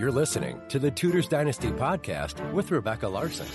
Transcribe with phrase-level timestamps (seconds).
[0.00, 3.46] You're listening to the Tudors Dynasty podcast with Rebecca Larson.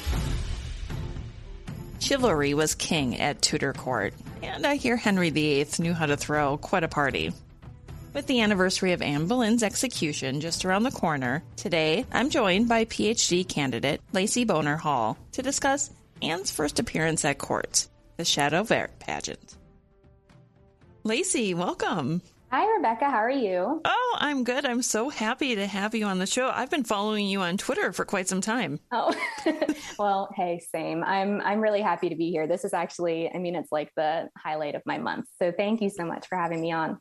[2.00, 4.14] Chivalry was king at Tudor court,
[4.44, 7.34] and I hear Henry VIII knew how to throw quite a party.
[8.14, 12.86] With the anniversary of Anne Boleyn's execution just around the corner, today I'm joined by
[12.86, 15.90] PhD candidate Lacey Boner Hall to discuss
[16.22, 19.58] Anne's first appearance at court, the Chateau Vert pageant.
[21.04, 22.22] Lacey, welcome.
[22.52, 23.06] Hi, Rebecca.
[23.10, 23.82] How are you?
[23.84, 24.66] Oh, I'm good.
[24.66, 26.52] I'm so happy to have you on the show.
[26.54, 28.80] I've been following you on Twitter for quite some time.
[28.92, 29.14] Oh,
[30.00, 31.04] well, hey, same.
[31.04, 32.48] I'm I'm really happy to be here.
[32.48, 35.26] This is actually, I mean, it's like the highlight of my month.
[35.42, 37.00] So thank you so much for having me on.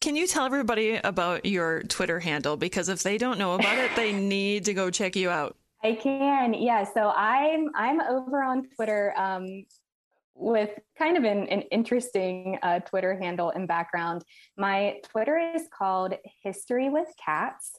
[0.00, 2.56] Can you tell everybody about your Twitter handle?
[2.56, 5.56] Because if they don't know about it, they need to go check you out.
[5.84, 6.84] I can, yeah.
[6.84, 9.64] So I'm I'm over on Twitter um,
[10.38, 14.22] with kind of an, an interesting uh, Twitter handle and background.
[14.56, 17.72] My Twitter is called History with Cats.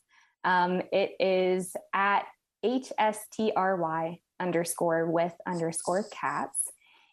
[0.43, 2.25] Um, it is at
[2.65, 6.63] HSTRY underscore with underscore cats.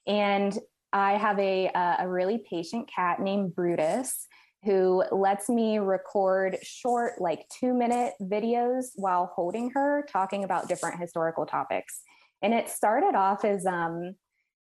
[0.06, 0.59] And
[0.92, 4.27] I have a, a really patient cat named Brutus
[4.65, 10.98] who lets me record short, like two minute videos while holding her, talking about different
[10.98, 12.00] historical topics.
[12.41, 14.15] And it started off as um,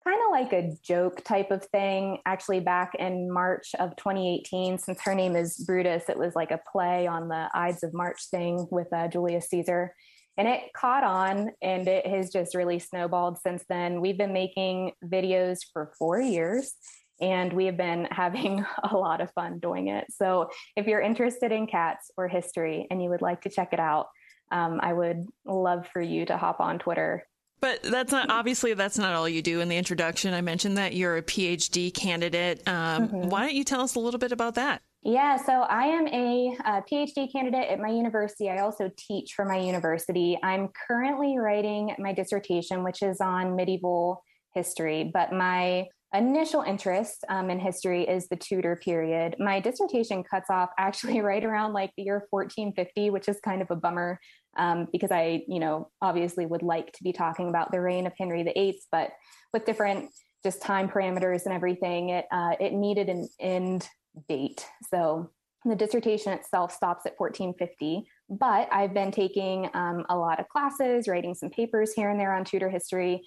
[0.06, 2.18] kind of like a joke type of thing.
[2.26, 6.60] Actually, back in March of 2018, since her name is Brutus, it was like a
[6.70, 9.92] play on the Ides of March thing with uh, Julius Caesar.
[10.38, 14.00] And it caught on and it has just really snowballed since then.
[14.00, 16.74] We've been making videos for four years
[17.20, 20.06] and we have been having a lot of fun doing it.
[20.10, 23.80] So if you're interested in cats or history and you would like to check it
[23.80, 24.06] out,
[24.52, 27.26] um, I would love for you to hop on Twitter
[27.60, 29.60] but that's not obviously that's not all you do.
[29.60, 32.66] In the introduction, I mentioned that you're a PhD candidate.
[32.68, 33.28] Um, mm-hmm.
[33.28, 34.82] Why don't you tell us a little bit about that?
[35.02, 38.50] Yeah, so I am a, a, PhD candidate at my university.
[38.50, 40.36] I also teach for my university.
[40.42, 47.50] I'm currently writing my dissertation, which is on medieval history, but my initial interest um,
[47.50, 49.36] in history is the Tudor period.
[49.38, 53.70] My dissertation cuts off actually right around like the year 1450, which is kind of
[53.70, 54.18] a bummer
[54.56, 58.12] um, because I, you know, obviously would like to be talking about the reign of
[58.18, 59.10] Henry VIII, but
[59.52, 60.10] with different
[60.42, 63.88] just time parameters and everything, it uh, it needed an end
[64.28, 64.66] date.
[64.90, 65.30] So
[65.64, 71.08] the dissertation itself stops at 1450, but I've been taking um, a lot of classes,
[71.08, 73.22] writing some papers here and there on Tudor history,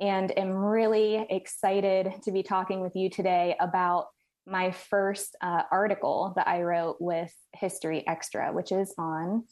[0.00, 4.06] and am really excited to be talking with you today about
[4.46, 9.44] my first uh, article that I wrote with History Extra, which is on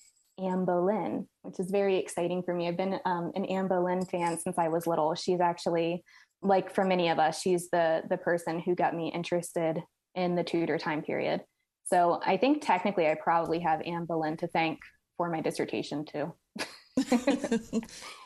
[0.43, 2.69] Anne Boleyn, which is very exciting for me.
[2.69, 5.15] I've been um, an Anne Boleyn fan since I was little.
[5.15, 6.05] She's actually,
[6.43, 9.83] like for many of us, she's the the person who got me interested
[10.15, 11.43] in the Tudor time period.
[11.85, 14.79] So I think technically I probably have Anne Boleyn to thank
[15.17, 16.33] for my dissertation too.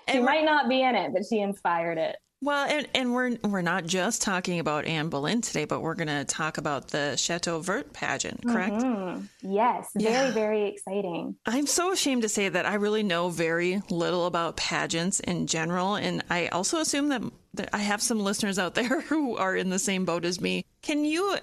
[0.08, 2.16] she might not be in it, but she inspired it.
[2.40, 6.08] Well, and, and we're we're not just talking about Anne Boleyn today, but we're going
[6.08, 8.76] to talk about the Chateau Vert pageant, correct?
[8.76, 9.50] Mm-hmm.
[9.50, 10.30] Yes, very yeah.
[10.30, 11.36] very exciting.
[11.46, 15.94] I'm so ashamed to say that I really know very little about pageants in general,
[15.94, 17.22] and I also assume that,
[17.54, 20.66] that I have some listeners out there who are in the same boat as me.
[20.82, 21.38] Can you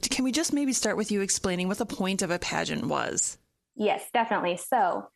[0.00, 3.36] can we just maybe start with you explaining what the point of a pageant was?
[3.76, 4.56] Yes, definitely.
[4.56, 5.08] So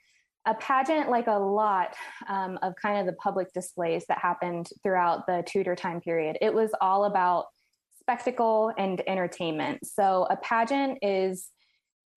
[0.47, 1.95] a pageant like a lot
[2.29, 6.37] um, of kind of the public displays that happened throughout the Tudor time period.
[6.41, 7.47] It was all about
[8.01, 9.87] spectacle and entertainment.
[9.87, 11.49] So a pageant is,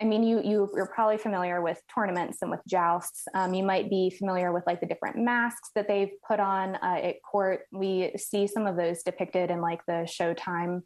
[0.01, 3.27] I mean, you, you you're probably familiar with tournaments and with jousts.
[3.35, 6.99] Um, you might be familiar with like the different masques that they've put on uh,
[7.03, 7.61] at court.
[7.71, 10.81] We see some of those depicted in like the Showtime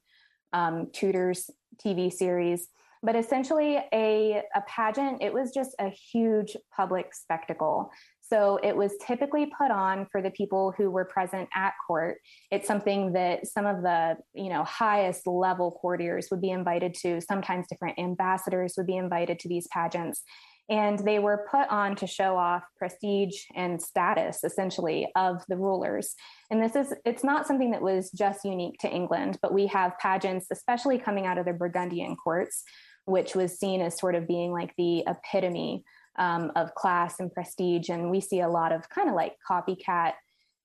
[0.51, 1.49] um, Tudors
[1.83, 2.67] TV series
[3.01, 7.91] but essentially a, a pageant it was just a huge public spectacle.
[8.21, 12.17] So it was typically put on for the people who were present at court.
[12.51, 17.21] It's something that some of the you know highest level courtiers would be invited to.
[17.21, 20.23] Sometimes different ambassadors would be invited to these pageants.
[20.69, 26.13] And they were put on to show off prestige and status, essentially, of the rulers.
[26.51, 29.97] And this is, it's not something that was just unique to England, but we have
[29.97, 32.63] pageants, especially coming out of the Burgundian courts,
[33.05, 35.83] which was seen as sort of being like the epitome
[36.17, 37.89] um, of class and prestige.
[37.89, 40.13] And we see a lot of kind of like copycat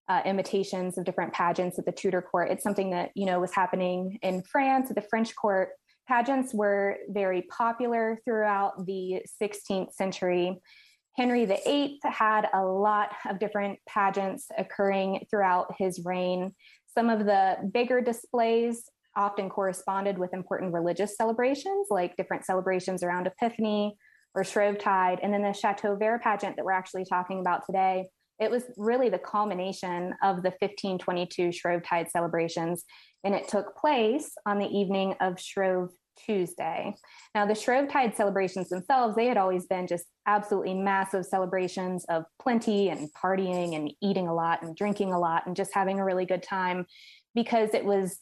[0.09, 2.51] uh, imitations of different pageants at the Tudor court.
[2.51, 5.71] It's something that, you know, was happening in France at the French court.
[6.07, 10.61] Pageants were very popular throughout the 16th century.
[11.17, 16.55] Henry VIII had a lot of different pageants occurring throughout his reign.
[16.93, 18.85] Some of the bigger displays
[19.17, 23.97] often corresponded with important religious celebrations, like different celebrations around Epiphany
[24.35, 25.21] or Shrovetide.
[25.23, 28.09] And then the Chateau Vert pageant that we're actually talking about today,
[28.41, 32.85] it was really the culmination of the 1522 Shrovetide celebrations.
[33.23, 35.91] And it took place on the evening of Shrove
[36.27, 36.95] Tuesday.
[37.35, 42.89] Now, the Shrovetide celebrations themselves, they had always been just absolutely massive celebrations of plenty
[42.89, 46.27] and partying and eating a lot and drinking a lot and just having a really
[46.27, 46.87] good time
[47.35, 48.21] because it was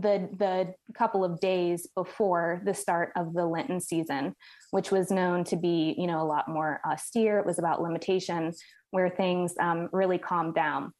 [0.00, 4.34] the the couple of days before the start of the Lenten season,
[4.72, 7.38] which was known to be you know a lot more austere.
[7.38, 8.52] It was about limitation,
[8.90, 10.92] where things um, really calmed down.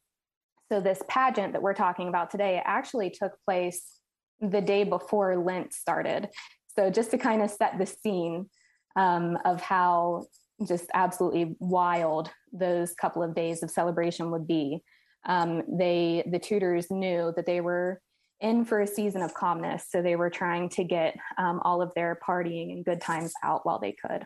[0.71, 3.99] So this pageant that we're talking about today actually took place
[4.39, 6.29] the day before Lent started.
[6.75, 8.49] So just to kind of set the scene
[8.95, 10.25] um, of how
[10.67, 14.81] just absolutely wild those couple of days of celebration would be.
[15.25, 18.01] Um, they the Tudors knew that they were
[18.41, 19.85] in for a season of calmness.
[19.89, 23.65] So they were trying to get um, all of their partying and good times out
[23.65, 24.25] while they could.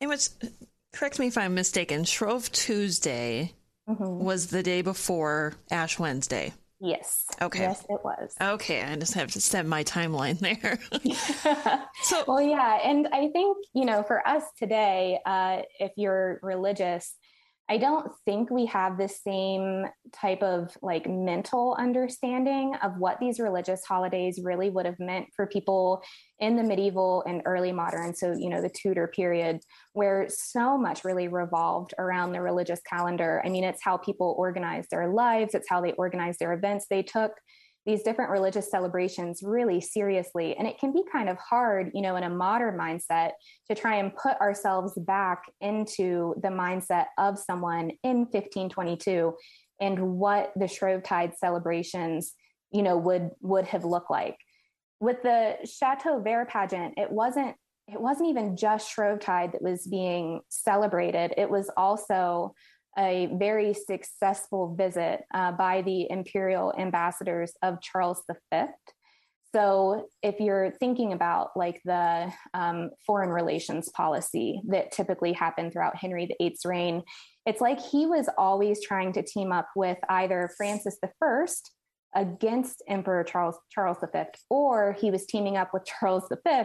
[0.00, 0.36] It was,
[0.92, 3.52] correct me if I'm mistaken, Shrove Tuesday
[3.88, 4.24] mm-hmm.
[4.24, 6.52] was the day before Ash Wednesday.
[6.78, 7.24] Yes.
[7.40, 7.60] Okay.
[7.60, 8.34] Yes, it was.
[8.40, 8.82] Okay.
[8.82, 10.78] I just have to set my timeline there.
[12.02, 12.80] so, well, yeah.
[12.84, 17.14] And I think, you know, for us today, uh, if you're religious,
[17.68, 23.40] I don't think we have the same type of like mental understanding of what these
[23.40, 26.00] religious holidays really would have meant for people
[26.38, 28.14] in the medieval and early modern.
[28.14, 29.60] So, you know, the Tudor period,
[29.94, 33.42] where so much really revolved around the religious calendar.
[33.44, 36.86] I mean, it's how people organized their lives, it's how they organized their events.
[36.88, 37.32] They took
[37.86, 40.56] these different religious celebrations really seriously.
[40.56, 43.30] And it can be kind of hard, you know, in a modern mindset
[43.68, 49.34] to try and put ourselves back into the mindset of someone in 1522
[49.80, 52.34] and what the Shrovetide celebrations,
[52.72, 54.36] you know, would would have looked like.
[54.98, 57.54] With the Chateau Vert pageant, it wasn't
[57.88, 61.34] it wasn't even just Shrovetide that was being celebrated.
[61.36, 62.52] It was also
[62.98, 68.22] a very successful visit uh, by the imperial ambassadors of Charles
[68.52, 68.62] V.
[69.54, 75.96] So, if you're thinking about like the um, foreign relations policy that typically happened throughout
[75.96, 77.02] Henry VIII's reign,
[77.46, 81.44] it's like he was always trying to team up with either Francis I
[82.14, 86.62] against Emperor Charles Charles V, or he was teaming up with Charles V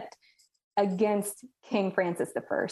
[0.76, 2.66] against King Francis I.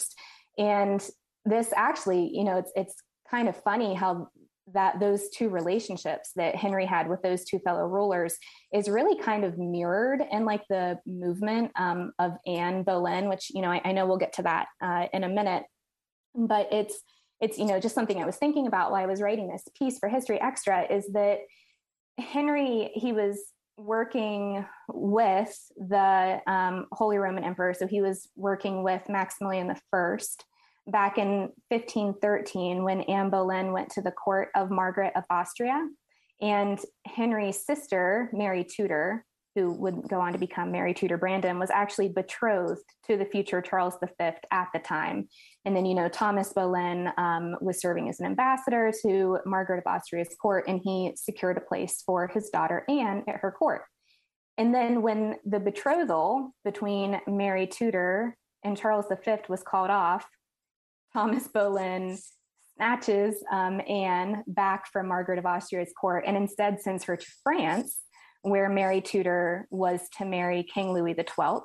[0.57, 1.09] And
[1.45, 2.95] this actually, you know, it's it's
[3.31, 4.27] kind of funny how
[4.73, 8.37] that those two relationships that Henry had with those two fellow rulers
[8.73, 13.61] is really kind of mirrored in like the movement um, of Anne Boleyn, which you
[13.61, 15.63] know I, I know we'll get to that uh, in a minute,
[16.35, 16.99] but it's
[17.39, 19.97] it's you know just something I was thinking about while I was writing this piece
[19.97, 21.39] for History Extra is that
[22.19, 23.39] Henry he was
[23.77, 30.45] working with the um, Holy Roman Emperor, so he was working with Maximilian the First
[30.87, 35.87] back in 1513 when Anne Boleyn went to the court of Margaret of Austria.
[36.41, 41.69] And Henry's sister, Mary Tudor, who would go on to become Mary Tudor Brandon, was
[41.69, 45.27] actually betrothed to the future Charles V at the time.
[45.65, 49.91] And then, you know, Thomas Boleyn um, was serving as an ambassador to Margaret of
[49.91, 53.83] Austria's court, and he secured a place for his daughter Anne at her court.
[54.57, 60.25] And then, when the betrothal between Mary Tudor and Charles V was called off,
[61.13, 62.17] Thomas Boleyn
[62.75, 67.99] snatches um, Anne back from Margaret of Austria's court and instead sends her to France,
[68.43, 71.61] where Mary Tudor was to marry King Louis XII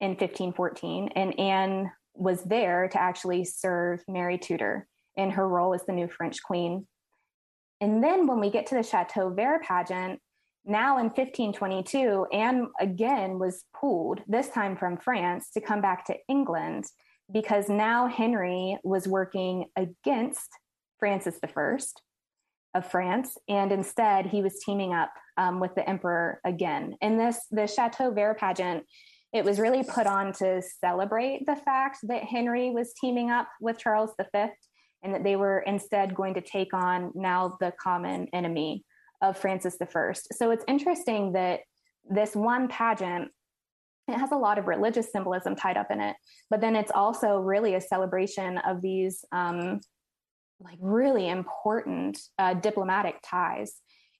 [0.00, 1.10] in 1514.
[1.16, 6.08] And Anne was there to actually serve Mary Tudor in her role as the new
[6.08, 6.86] French queen.
[7.80, 10.20] And then when we get to the Chateau Vert pageant,
[10.64, 16.16] now in 1522, Anne again was pulled, this time from France, to come back to
[16.28, 16.84] England
[17.32, 20.48] because now Henry was working against
[20.98, 21.76] Francis I
[22.74, 26.96] of France, and instead he was teaming up um, with the emperor again.
[27.00, 28.84] And this the Chateau Vert pageant,
[29.32, 33.78] it was really put on to celebrate the fact that Henry was teaming up with
[33.78, 34.46] Charles V
[35.02, 38.84] and that they were instead going to take on now the common enemy
[39.22, 40.14] of Francis I.
[40.32, 41.60] So it's interesting that
[42.08, 43.30] this one pageant
[44.08, 46.16] it has a lot of religious symbolism tied up in it,
[46.50, 49.80] but then it's also really a celebration of these um,
[50.60, 53.74] like really important uh, diplomatic ties.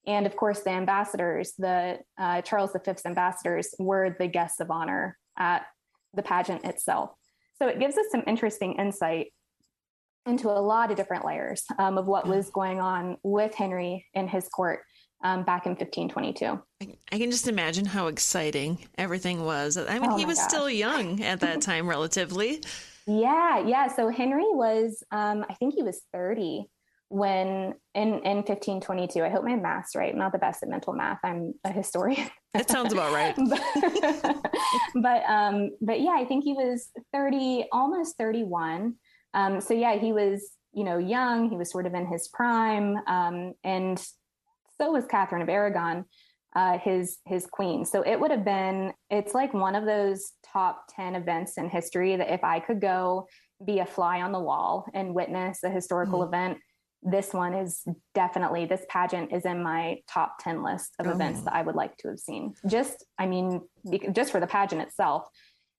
[0.07, 5.19] And of course, the ambassadors, the uh, Charles V's ambassadors, were the guests of honor
[5.39, 5.67] at
[6.15, 7.11] the pageant itself.
[7.59, 9.33] So it gives us some interesting insight
[10.27, 14.29] into a lot of different layers um, of what was going on with Henry in
[14.29, 14.81] his court
[15.23, 16.61] um, back in 1522.
[17.13, 19.77] I can just imagine how exciting everything was.
[19.77, 20.49] I mean, oh he was gosh.
[20.49, 22.63] still young at that time, relatively.
[23.07, 23.89] Yeah, yeah.
[23.89, 26.69] So Henry was, um, I think he was 30
[27.11, 30.93] when in in 1522 i hope my math's right I'm not the best at mental
[30.93, 34.51] math i'm a historian it sounds about right but,
[35.03, 38.95] but um but yeah i think he was 30 almost 31
[39.33, 42.99] um so yeah he was you know young he was sort of in his prime
[43.07, 44.07] um and
[44.81, 46.05] so was catherine of aragon
[46.57, 47.85] uh, his his queen.
[47.85, 52.17] So it would have been it's like one of those top 10 events in history
[52.17, 53.27] that if I could go
[53.65, 56.35] be a fly on the wall and witness a historical mm-hmm.
[56.35, 56.59] event,
[57.03, 61.11] this one is definitely this pageant is in my top 10 list of oh.
[61.11, 62.55] events that I would like to have seen.
[62.67, 63.61] Just I mean
[64.13, 65.29] just for the pageant itself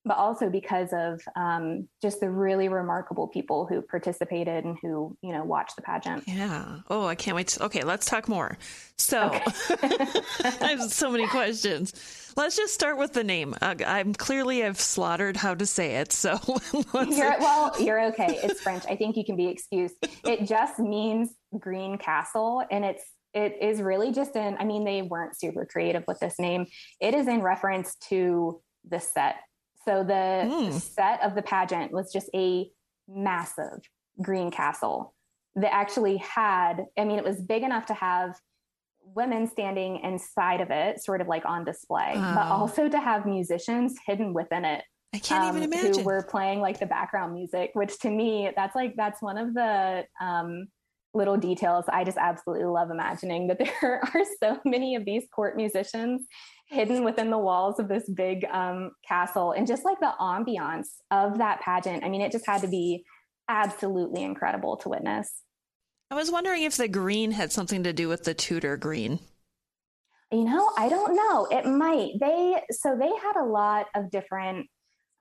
[0.05, 5.33] but also because of um, just the really remarkable people who participated and who you
[5.33, 6.23] know watched the pageant.
[6.27, 6.79] Yeah.
[6.89, 7.49] Oh, I can't wait.
[7.49, 8.57] To, okay, let's talk more.
[8.97, 9.43] So okay.
[10.61, 12.33] I have so many questions.
[12.37, 13.55] Let's just start with the name.
[13.61, 16.13] Uh, I'm clearly I've slaughtered how to say it.
[16.13, 16.39] So
[16.93, 18.39] you're, well, you're okay.
[18.43, 18.83] It's French.
[18.89, 19.95] I think you can be excused.
[20.25, 23.03] It just means green castle, and it's
[23.33, 24.57] it is really just in.
[24.57, 26.67] I mean, they weren't super creative with this name.
[27.01, 29.35] It is in reference to the set
[29.86, 30.81] so the mm.
[30.81, 32.69] set of the pageant was just a
[33.07, 33.79] massive
[34.21, 35.13] green castle
[35.55, 38.36] that actually had, I mean, it was big enough to have
[39.03, 42.33] women standing inside of it, sort of like on display, oh.
[42.36, 44.83] but also to have musicians hidden within it.
[45.13, 46.03] I can't um, even imagine.
[46.03, 49.53] Who were playing like the background music, which to me, that's like, that's one of
[49.53, 50.67] the um,
[51.13, 51.85] little details.
[51.91, 56.25] I just absolutely love imagining that there are so many of these court musicians
[56.67, 61.39] hidden within the walls of this big um, castle and just like the ambiance of
[61.39, 62.03] that pageant.
[62.03, 63.03] I mean it just had to be
[63.47, 65.41] absolutely incredible to witness.
[66.11, 69.19] I was wondering if the green had something to do with the tudor green.
[70.31, 71.47] You know i don't know.
[71.49, 72.11] It might.
[72.19, 74.67] They so they had a lot of different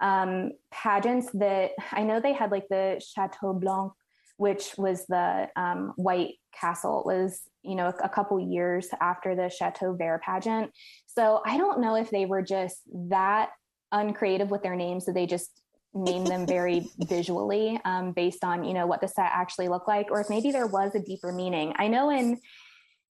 [0.00, 3.92] um, pageants that i know they had like the chateau blanc
[4.38, 7.00] which was the um, white castle.
[7.00, 10.70] It was you know a, couple years after the chateau vert pageant.
[11.06, 12.78] So I don't know if they were just
[13.10, 13.50] that
[13.92, 15.50] uncreative with their names, so they just
[15.92, 20.10] named them very visually um, based on you know what the set actually looked like,
[20.10, 21.74] or if maybe there was a deeper meaning.
[21.76, 22.40] I know in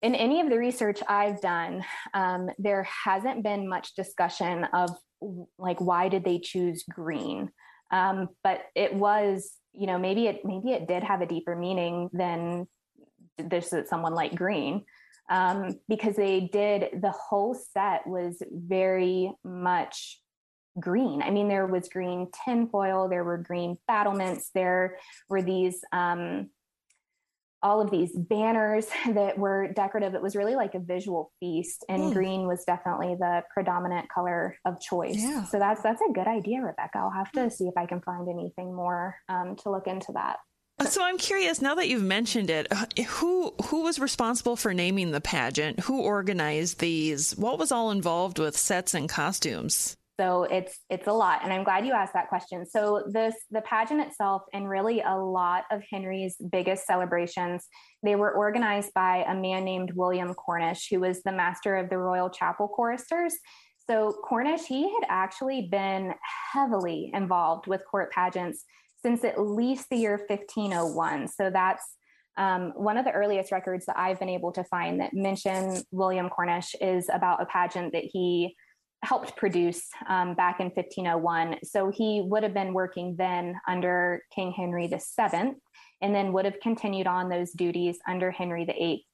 [0.01, 4.89] in any of the research I've done, um, there hasn't been much discussion of
[5.59, 7.51] like why did they choose green,
[7.91, 12.09] um, but it was you know maybe it maybe it did have a deeper meaning
[12.13, 12.67] than
[13.37, 14.83] this is someone like green
[15.29, 20.19] um, because they did the whole set was very much
[20.79, 21.21] green.
[21.21, 24.97] I mean, there was green tinfoil, there were green battlements, there
[25.29, 26.49] were these um,
[27.63, 30.15] all of these banners that were decorative.
[30.15, 32.13] It was really like a visual feast, and mm.
[32.13, 35.17] green was definitely the predominant color of choice.
[35.17, 35.43] Yeah.
[35.45, 36.97] So that's that's a good idea, Rebecca.
[36.97, 40.37] I'll have to see if I can find anything more um, to look into that.
[40.87, 45.11] So I'm curious now that you've mentioned it, uh, who who was responsible for naming
[45.11, 45.81] the pageant?
[45.81, 47.37] Who organized these?
[47.37, 49.95] What was all involved with sets and costumes?
[50.21, 52.63] So it's it's a lot, and I'm glad you asked that question.
[52.67, 57.65] So this the pageant itself, and really a lot of Henry's biggest celebrations,
[58.03, 61.97] they were organized by a man named William Cornish, who was the master of the
[61.97, 63.33] Royal Chapel choristers.
[63.89, 66.13] So Cornish, he had actually been
[66.53, 68.63] heavily involved with court pageants
[69.01, 71.29] since at least the year 1501.
[71.29, 71.83] So that's
[72.37, 76.29] um, one of the earliest records that I've been able to find that mention William
[76.29, 78.55] Cornish is about a pageant that he
[79.03, 81.57] helped produce um, back in 1501.
[81.63, 85.53] So he would have been working then under King Henry VII
[86.01, 89.05] and then would have continued on those duties under Henry VIII.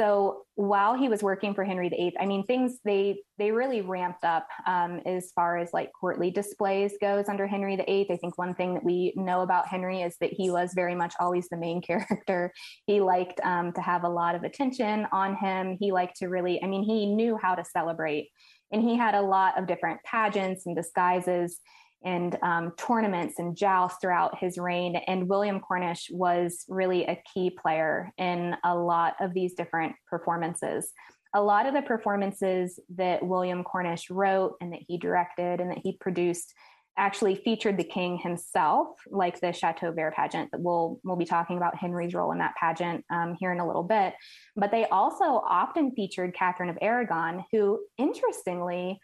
[0.00, 4.24] So while he was working for Henry VIII, I mean, things they they really ramped
[4.24, 8.10] up um, as far as like courtly displays goes under Henry VIII.
[8.10, 11.12] I think one thing that we know about Henry is that he was very much
[11.20, 12.50] always the main character.
[12.86, 15.76] He liked um, to have a lot of attention on him.
[15.78, 18.30] He liked to really, I mean, he knew how to celebrate.
[18.72, 21.60] And he had a lot of different pageants and disguises
[22.02, 24.96] and um, tournaments and jousts throughout his reign.
[24.96, 30.92] And William Cornish was really a key player in a lot of these different performances.
[31.34, 35.78] A lot of the performances that William Cornish wrote and that he directed and that
[35.82, 36.54] he produced
[36.96, 41.56] actually featured the king himself, like the Chateau Vert pageant that we'll we'll be talking
[41.56, 44.14] about Henry's role in that pageant um, here in a little bit.
[44.56, 49.00] But they also often featured Catherine of Aragon, who interestingly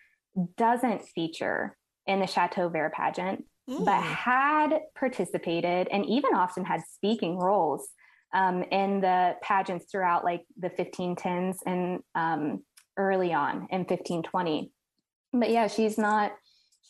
[0.56, 1.76] doesn't feature
[2.06, 3.84] in the Chateau Vert pageant, mm.
[3.84, 7.88] but had participated and even often had speaking roles
[8.34, 12.62] um, in the pageants throughout like the 1510s and um,
[12.96, 14.72] early on in 1520.
[15.32, 16.32] But yeah, she's not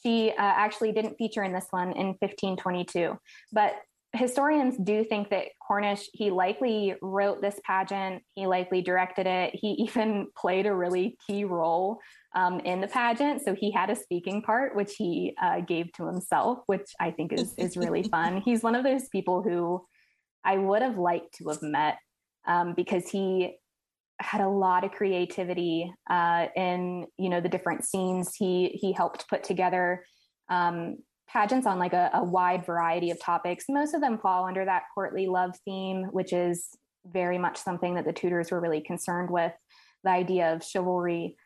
[0.07, 3.19] she uh, actually didn't feature in this one in 1522.
[3.53, 3.75] But
[4.13, 9.69] historians do think that Cornish, he likely wrote this pageant, he likely directed it, he
[9.89, 11.99] even played a really key role
[12.37, 13.43] um, in the pageant.
[13.45, 17.33] So he had a speaking part, which he uh, gave to himself, which I think
[17.33, 18.43] is, is really fun.
[18.43, 19.85] He's one of those people who
[20.45, 21.99] I would have liked to have met
[22.47, 23.57] um, because he
[24.21, 29.29] had a lot of creativity uh, in you know the different scenes he he helped
[29.29, 30.05] put together
[30.49, 30.97] um,
[31.29, 33.65] pageants on like a, a, wide variety of topics.
[33.69, 36.69] Most of them fall under that courtly love theme which is
[37.05, 39.53] very much something that the tudors were really concerned with
[40.03, 41.37] the idea of chivalry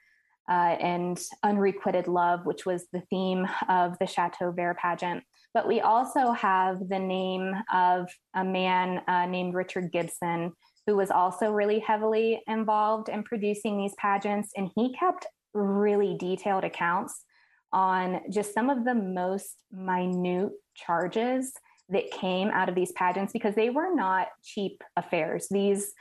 [0.48, 5.24] uh, and unrequited love which was the theme of the chateau vert pageant.
[5.52, 10.52] But we also have the name of a man uh, named richard gibson
[10.86, 14.50] who was also really heavily involved in producing these pageants.
[14.56, 17.24] And he kept really detailed accounts
[17.72, 21.52] on just some of the most minute charges
[21.88, 25.48] that came out of these pageants because they were not cheap affairs.
[25.50, 25.92] These,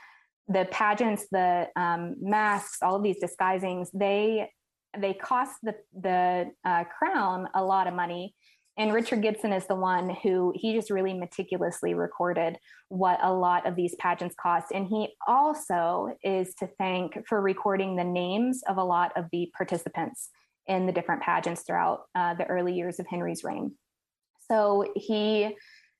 [0.48, 4.50] the pageants, the um, masques, all of these disguisings, they
[4.98, 8.34] they cost the the uh, crown a lot of money
[8.80, 12.56] and Richard Gibson is the one who he just really meticulously recorded
[12.88, 14.68] what a lot of these pageants cost.
[14.72, 19.52] And he also is to thank for recording the names of a lot of the
[19.54, 20.30] participants
[20.66, 23.72] in the different pageants throughout uh, the early years of Henry's reign.
[24.48, 25.54] So he,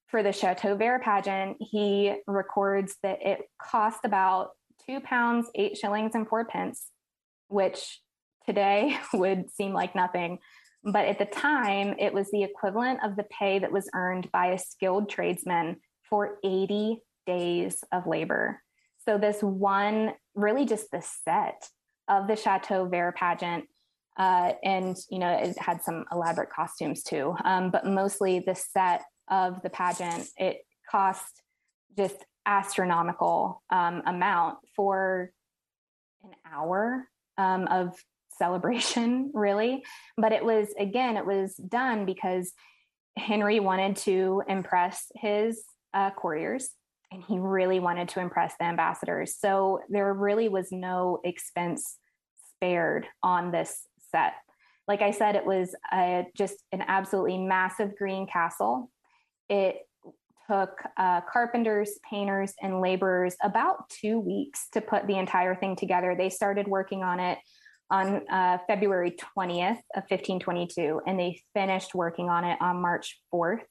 [0.07, 4.53] for the Chateau Vert pageant, he records that it cost about
[4.87, 6.87] two pounds, eight shillings, and four pence,
[7.49, 8.01] which
[8.47, 10.39] today would seem like nothing.
[10.83, 14.49] But at the time, it was the equivalent of the pay that was earned by
[14.49, 15.77] a skilled tradesman
[16.09, 18.63] for 80 days of labor.
[19.07, 21.69] So, this one, really just the set
[22.09, 23.65] of the Chateau Vert pageant.
[24.19, 27.35] Uh, and, you know, it had some elaborate costumes too.
[27.45, 30.59] Um, but mostly the set of the pageant, it
[30.91, 31.43] cost
[31.97, 32.17] just
[32.47, 35.31] astronomical um, amount for
[36.25, 37.97] an hour um, of
[38.41, 39.85] celebration, really.
[40.17, 42.53] But it was, again, it was done because
[43.17, 46.71] Henry wanted to impress his uh, courtiers
[47.13, 49.37] and he really wanted to impress the ambassadors.
[49.37, 51.97] So there really was no expense
[52.55, 54.35] spared on this set.
[54.87, 58.91] Like I said, it was a, just an absolutely massive green castle.
[59.49, 59.77] It
[60.49, 66.15] took uh, carpenters, painters, and laborers about two weeks to put the entire thing together.
[66.17, 67.39] They started working on it
[67.91, 73.63] on uh, February 20th of 1522, and they finished working on it on March 4th.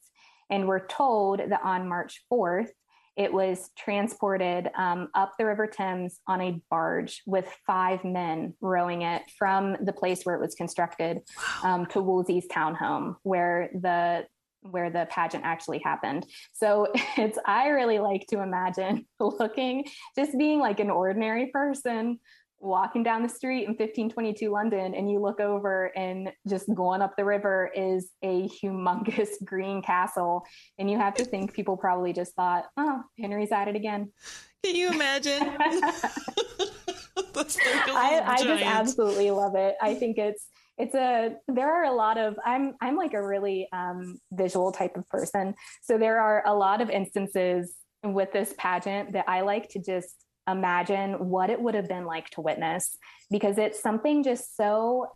[0.50, 2.68] And we're told that on March 4th,
[3.16, 9.02] it was transported um, up the River Thames on a barge with five men rowing
[9.02, 11.20] it from the place where it was constructed
[11.62, 14.26] um, to Wolsey's townhome, where the
[14.62, 16.26] where the pageant actually happened.
[16.52, 19.84] So it's I really like to imagine looking
[20.16, 22.18] just being like an ordinary person
[22.60, 27.16] walking down the street in 1522 London and you look over and just going up
[27.16, 30.44] the river is a humongous green castle.
[30.78, 34.12] And you have to think people probably just thought, oh, Henry's at it again.
[34.62, 35.42] Can you imagine?
[37.92, 39.74] I, I just absolutely love it.
[39.80, 40.46] I think it's
[40.80, 44.96] it's a there are a lot of i'm i'm like a really um, visual type
[44.96, 49.68] of person so there are a lot of instances with this pageant that i like
[49.68, 52.96] to just imagine what it would have been like to witness
[53.30, 55.08] because it's something just so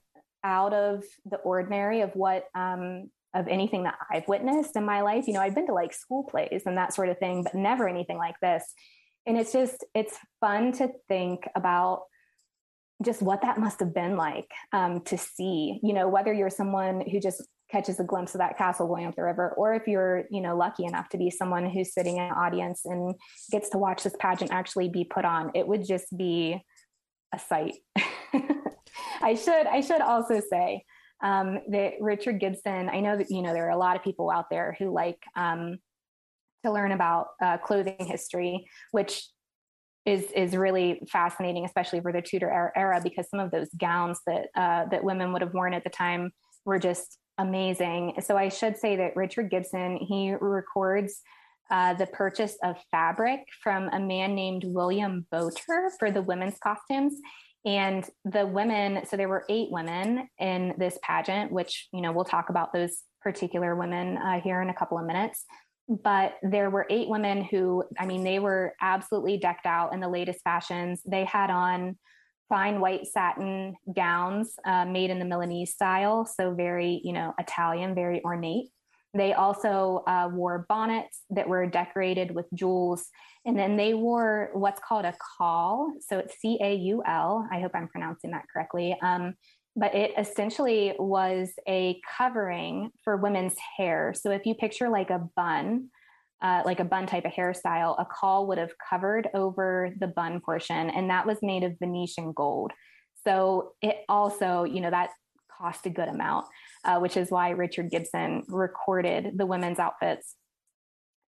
[0.43, 5.27] out of the ordinary of what um, of anything that I've witnessed in my life.
[5.27, 7.89] You know, I've been to like school plays and that sort of thing, but never
[7.89, 8.73] anything like this.
[9.27, 12.03] And it's just it's fun to think about
[13.03, 15.81] just what that must have been like um, to see.
[15.83, 17.43] You know, whether you're someone who just
[17.75, 20.57] catches a glimpse of that castle going up the river or if you're you know
[20.57, 23.15] lucky enough to be someone who's sitting in an audience and
[23.51, 26.61] gets to watch this pageant actually be put on it would just be
[27.35, 27.75] a sight
[29.21, 30.85] I should I should also say
[31.23, 32.89] um, that Richard Gibson.
[32.89, 35.19] I know that you know there are a lot of people out there who like
[35.37, 35.79] um,
[36.65, 39.27] to learn about uh, clothing history, which
[40.05, 44.49] is is really fascinating, especially for the Tudor era, because some of those gowns that
[44.55, 46.31] uh, that women would have worn at the time
[46.65, 48.15] were just amazing.
[48.21, 51.21] So I should say that Richard Gibson he records
[51.71, 57.15] uh, the purchase of fabric from a man named William Boter for the women's costumes.
[57.65, 62.25] And the women, so there were eight women in this pageant, which, you know, we'll
[62.25, 65.45] talk about those particular women uh, here in a couple of minutes.
[65.89, 70.09] But there were eight women who, I mean, they were absolutely decked out in the
[70.09, 71.01] latest fashions.
[71.07, 71.97] They had on
[72.49, 76.27] fine white satin gowns uh, made in the Milanese style.
[76.27, 78.71] So very, you know, Italian, very ornate.
[79.17, 83.09] They also uh, wore bonnets that were decorated with jewels.
[83.47, 85.93] And then they wore what's called a caul.
[86.01, 87.47] So it's C A U L.
[87.53, 88.97] I hope I'm pronouncing that correctly.
[89.03, 89.35] Um,
[89.77, 94.15] but it essentially was a covering for women's hair.
[94.17, 95.91] So if you picture like a bun,
[96.45, 100.41] uh, like a bun type of hairstyle, a caul would have covered over the bun
[100.41, 102.71] portion, and that was made of Venetian gold.
[103.27, 105.11] So it also, you know, that
[105.59, 106.47] cost a good amount
[106.85, 110.37] uh, which is why Richard Gibson recorded the women's outfits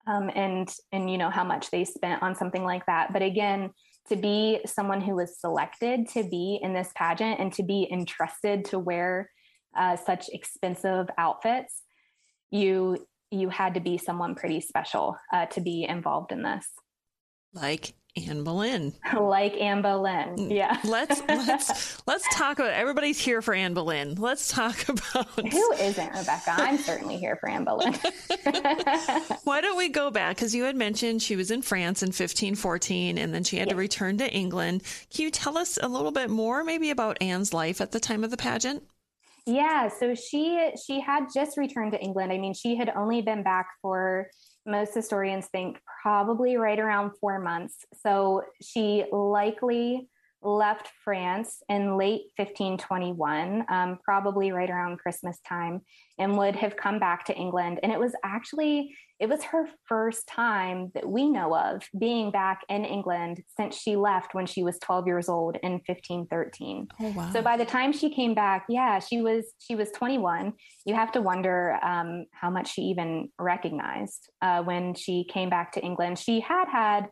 [0.07, 3.13] um, and and you know how much they spent on something like that.
[3.13, 3.71] But again,
[4.09, 8.65] to be someone who was selected to be in this pageant and to be entrusted
[8.67, 9.31] to wear
[9.77, 11.83] uh, such expensive outfits,
[12.51, 16.67] you you had to be someone pretty special uh, to be involved in this.
[17.53, 17.95] Like
[18.27, 18.93] Anne Boleyn.
[19.19, 20.37] like Anne Boleyn.
[20.37, 20.55] Mm.
[20.55, 20.79] Yeah.
[20.85, 24.15] let's let's let's talk about everybody's here for Anne Boleyn.
[24.17, 26.55] Let's talk about Who isn't Rebecca?
[26.57, 27.95] I'm certainly here for Anne Boleyn.
[29.45, 33.19] Why don't we go back cuz you had mentioned she was in France in 1514
[33.19, 33.75] and then she had yes.
[33.75, 34.83] to return to England.
[35.11, 38.25] Can you tell us a little bit more maybe about Anne's life at the time
[38.25, 38.85] of the pageant?
[39.49, 42.33] Yeah, so she she had just returned to England.
[42.33, 44.29] I mean, she had only been back for
[44.67, 47.87] most historians think probably right around four months.
[48.03, 50.07] So she likely
[50.43, 55.81] left France in late 1521, um, probably right around Christmas time,
[56.19, 57.81] and would have come back to England.
[57.83, 62.61] And it was actually it was her first time that we know of being back
[62.69, 66.87] in England since she left when she was 12 years old in 1513.
[67.01, 67.31] Oh, wow.
[67.33, 70.53] So by the time she came back, yeah, she was she was 21.
[70.87, 75.73] You have to wonder um, how much she even recognized uh, when she came back
[75.73, 76.19] to England.
[76.19, 77.09] She had had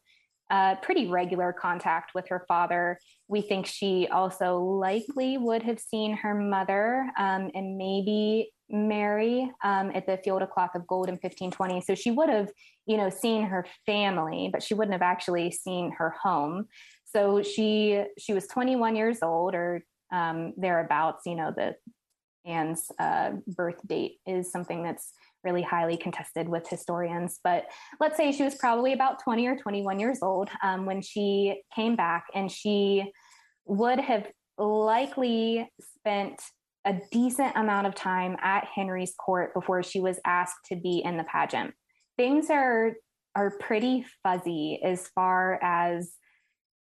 [0.51, 2.99] uh, pretty regular contact with her father.
[3.29, 9.91] We think she also likely would have seen her mother um, and maybe Mary um,
[9.95, 11.81] at the Field of Cloth of Gold in 1520.
[11.83, 12.51] So she would have,
[12.87, 16.67] you know, seen her family, but she wouldn't have actually seen her home.
[17.05, 21.23] So she she was 21 years old or um, thereabouts.
[21.27, 21.77] You know, the
[22.45, 25.13] Anne's uh, birth date is something that's
[25.47, 27.39] really highly contested with historians.
[27.43, 27.67] But
[28.01, 31.97] let's say she was probably about 20 or 21 years old um, when she came
[31.97, 33.11] back, and she
[33.65, 34.27] would have
[34.59, 36.43] likely spent
[36.85, 41.17] a decent amount of time at Henry's court before she was asked to be in
[41.17, 41.73] the pageant.
[42.17, 42.95] Things are
[43.35, 46.13] are pretty fuzzy as far as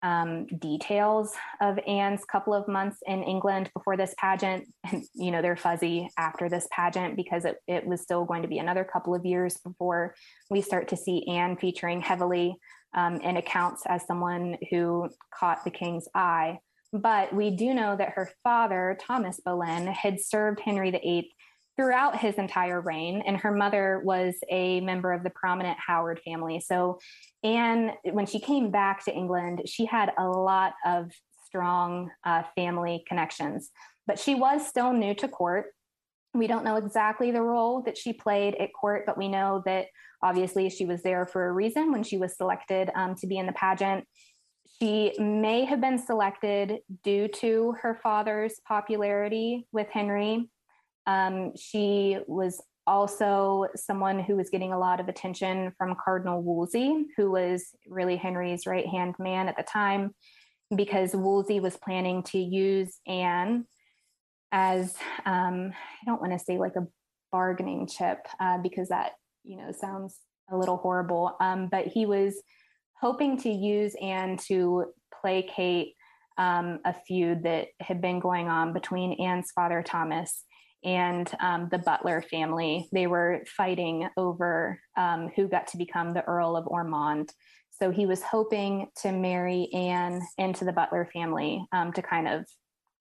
[0.02, 4.66] um, details of Anne's couple of months in England before this pageant.
[4.90, 8.48] And, you know, they're fuzzy after this pageant because it, it was still going to
[8.48, 10.14] be another couple of years before
[10.48, 12.56] we start to see Anne featuring heavily
[12.94, 16.58] um, in accounts as someone who caught the king's eye.
[16.92, 21.30] But we do know that her father, Thomas Boleyn, had served Henry VIII
[21.76, 26.60] throughout his entire reign, and her mother was a member of the prominent Howard family.
[26.60, 26.98] So,
[27.42, 31.10] Anne, when she came back to England, she had a lot of
[31.46, 33.70] strong uh, family connections,
[34.06, 35.66] but she was still new to court.
[36.34, 39.86] We don't know exactly the role that she played at court, but we know that
[40.22, 43.46] obviously she was there for a reason when she was selected um, to be in
[43.46, 44.04] the pageant.
[44.78, 50.48] She may have been selected due to her father's popularity with Henry.
[51.10, 57.06] Um, she was also someone who was getting a lot of attention from Cardinal Wolsey,
[57.16, 60.14] who was really Henry's right hand man at the time,
[60.74, 63.66] because Wolsey was planning to use Anne
[64.52, 64.94] as
[65.26, 66.86] um, I don't want to say like a
[67.32, 70.16] bargaining chip uh, because that you know sounds
[70.52, 72.40] a little horrible, um, but he was
[73.00, 74.86] hoping to use Anne to
[75.20, 75.94] placate
[76.38, 80.44] um, a feud that had been going on between Anne's father, Thomas,
[80.84, 82.88] and um, the Butler family.
[82.92, 87.32] They were fighting over um, who got to become the Earl of Ormond.
[87.70, 92.44] So he was hoping to marry Anne into the Butler family um, to kind of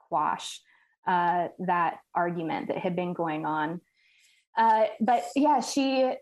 [0.09, 0.61] quash
[1.07, 3.81] uh, that argument that had been going on.
[4.57, 6.13] Uh, but yeah, she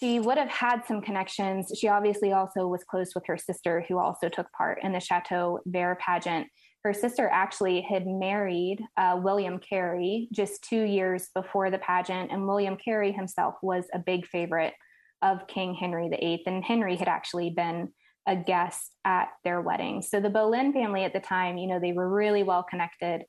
[0.00, 1.70] she would have had some connections.
[1.78, 5.60] She obviously also was close with her sister, who also took part in the Chateau
[5.66, 6.48] Vert pageant.
[6.84, 12.46] Her sister actually had married uh, William Carey just two years before the pageant, and
[12.46, 14.74] William Carey himself was a big favorite
[15.20, 17.88] of King Henry VIII, and Henry had actually been
[18.26, 20.02] a guest at their wedding.
[20.02, 23.22] So the Boleyn family at the time, you know, they were really well connected.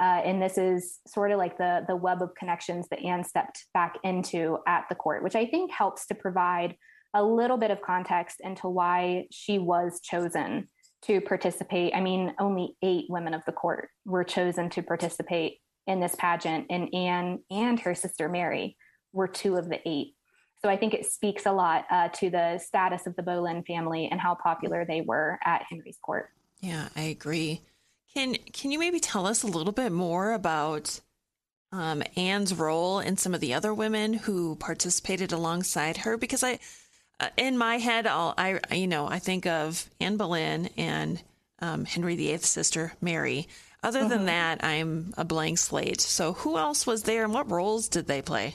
[0.00, 3.66] Uh, and this is sort of like the the web of connections that Anne stepped
[3.74, 6.76] back into at the court, which I think helps to provide
[7.14, 10.68] a little bit of context into why she was chosen
[11.06, 11.94] to participate.
[11.94, 16.66] I mean, only eight women of the court were chosen to participate in this pageant,
[16.70, 18.76] and Anne and her sister Mary
[19.12, 20.14] were two of the eight.
[20.62, 24.08] So I think it speaks a lot uh, to the status of the Boleyn family
[24.10, 26.30] and how popular they were at Henry's court.
[26.60, 27.60] Yeah, I agree.
[28.14, 31.00] Can can you maybe tell us a little bit more about
[31.70, 36.16] um, Anne's role and some of the other women who participated alongside her?
[36.16, 36.60] Because I,
[37.36, 41.22] in my head, I'll, I you know I think of Anne Boleyn and
[41.60, 43.48] um, Henry VIII's sister Mary.
[43.82, 44.08] Other mm-hmm.
[44.08, 46.00] than that, I'm a blank slate.
[46.00, 48.54] So who else was there, and what roles did they play?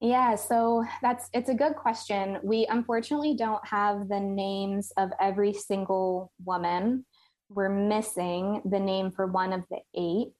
[0.00, 2.38] Yeah, so that's it's a good question.
[2.42, 7.04] We unfortunately don't have the names of every single woman
[7.50, 10.32] we're missing the name for one of the eight.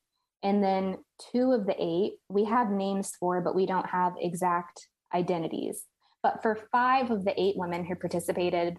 [0.43, 0.99] And then
[1.33, 5.85] two of the eight we have names for, but we don't have exact identities.
[6.23, 8.79] But for five of the eight women who participated,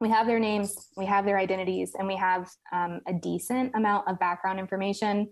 [0.00, 4.08] we have their names, we have their identities, and we have um, a decent amount
[4.08, 5.28] of background information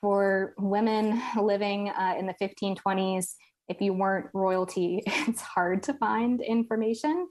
[0.00, 3.34] for women living uh, in the 1520s.
[3.68, 7.28] If you weren't royalty, it's hard to find information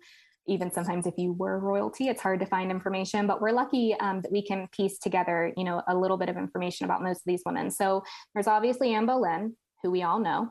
[0.48, 4.22] even sometimes if you were royalty it's hard to find information but we're lucky um,
[4.22, 7.24] that we can piece together you know a little bit of information about most of
[7.26, 8.04] these women so
[8.34, 10.50] there's obviously anne boleyn who we all know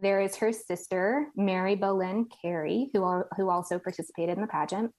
[0.00, 4.92] there is her sister mary boleyn carey who, who also participated in the pageant.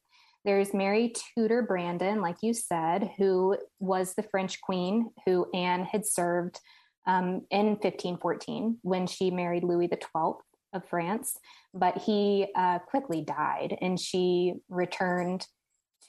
[0.44, 6.06] There's mary tudor brandon like you said who was the french queen who anne had
[6.06, 6.60] served
[7.08, 10.34] um, in 1514 when she married louis xii
[10.74, 11.38] of france.
[11.74, 15.46] But he uh, quickly died and she returned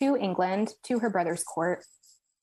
[0.00, 1.84] to England to her brother's court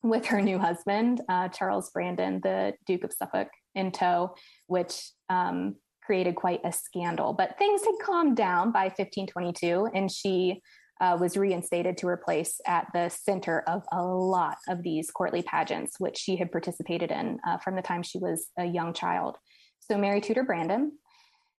[0.02, 4.34] with her new husband, uh, Charles Brandon, the Duke of Suffolk, in tow,
[4.66, 7.32] which um, created quite a scandal.
[7.32, 10.60] But things had calmed down by 1522, and she
[11.00, 15.42] uh, was reinstated to her place at the center of a lot of these courtly
[15.42, 19.36] pageants, which she had participated in uh, from the time she was a young child.
[19.80, 20.92] So, Mary Tudor Brandon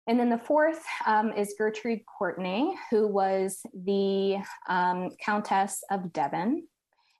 [0.07, 4.37] and then the fourth um, is Gertrude Courtenay, who was the
[4.69, 6.67] um, Countess of Devon.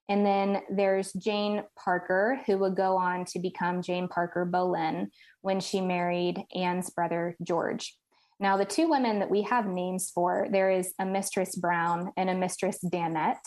[0.08, 5.10] And then there's Jane Parker, who would go on to become Jane Parker Boleyn
[5.42, 7.96] when she married Anne's brother George.
[8.40, 12.30] Now, the two women that we have names for, there is a Mistress Brown and
[12.30, 13.38] a Mistress Danette.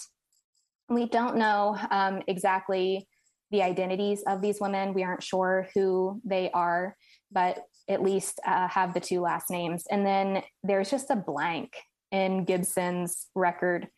[0.89, 3.07] We don't know um, exactly
[3.51, 4.95] the identities of these women.
[4.95, 6.97] We aren't sure who they are,
[7.31, 9.85] but at least uh, have the two last names.
[9.91, 11.73] And then there's just a blank
[12.11, 13.89] in Gibson's record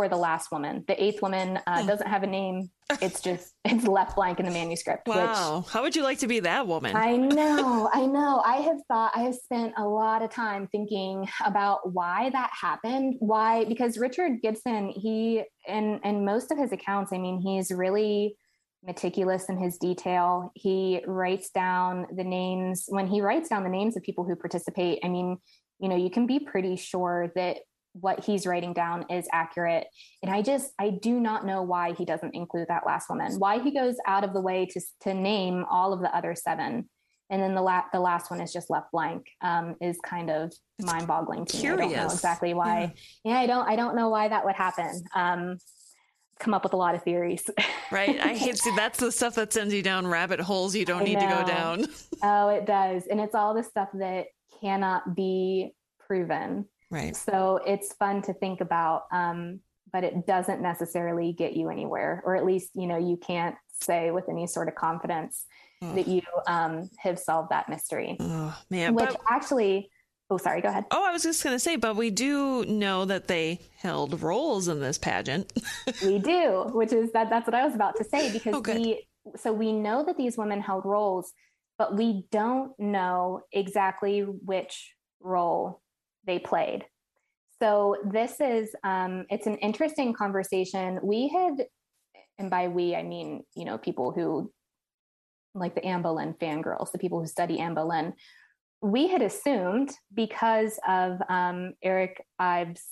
[0.00, 0.82] for the last woman.
[0.88, 2.70] The eighth woman uh, doesn't have a name.
[3.02, 5.06] It's just it's left blank in the manuscript.
[5.06, 5.66] Wow!
[5.68, 6.96] How would you like to be that woman?
[6.96, 8.40] I know, I know.
[8.42, 9.12] I have thought.
[9.14, 13.16] I have spent a lot of time thinking about why that happened.
[13.18, 13.66] Why?
[13.66, 18.36] Because Richard Gibson, he in in most of his accounts, I mean, he's really
[18.82, 20.50] meticulous in his detail.
[20.54, 25.00] He writes down the names when he writes down the names of people who participate.
[25.04, 25.36] I mean,
[25.78, 27.58] you know, you can be pretty sure that
[27.92, 29.86] what he's writing down is accurate.
[30.22, 33.38] And I just I do not know why he doesn't include that last woman.
[33.38, 36.88] Why he goes out of the way to to name all of the other seven.
[37.30, 39.26] And then the la- the last one is just left blank.
[39.40, 41.78] Um, is kind of mind boggling to curious.
[41.78, 41.94] me.
[41.94, 42.94] I don't know exactly why.
[43.24, 43.32] Yeah.
[43.32, 45.02] yeah, I don't I don't know why that would happen.
[45.14, 45.58] Um,
[46.40, 47.48] come up with a lot of theories.
[47.92, 48.18] right.
[48.20, 51.04] I hate see that's the stuff that sends you down rabbit holes you don't I
[51.04, 51.28] need know.
[51.28, 51.86] to go down.
[52.22, 53.06] oh, it does.
[53.06, 54.26] And it's all the stuff that
[54.60, 55.72] cannot be
[56.08, 56.66] proven.
[56.90, 57.16] Right.
[57.16, 59.04] So it's fun to think about.
[59.12, 59.60] Um,
[59.92, 64.12] but it doesn't necessarily get you anywhere, or at least, you know, you can't say
[64.12, 65.46] with any sort of confidence
[65.80, 68.16] that you um, have solved that mystery.
[68.20, 68.94] Oh, man.
[68.94, 69.90] Which but- actually
[70.32, 70.84] Oh, sorry, go ahead.
[70.92, 74.68] Oh, I was just going to say, but we do know that they held roles
[74.68, 75.52] in this pageant.
[76.04, 79.08] we do, which is that that's what I was about to say because oh, we
[79.34, 81.32] so we know that these women held roles,
[81.78, 85.82] but we don't know exactly which role
[86.30, 86.84] they played.
[87.60, 91.00] So this is um, it's an interesting conversation.
[91.02, 91.66] We had,
[92.38, 94.52] and by we I mean you know people who
[95.54, 98.14] like the Anne Boleyn fangirls, the people who study Anne Boleyn,
[98.80, 102.84] we had assumed because of um, Eric Ives'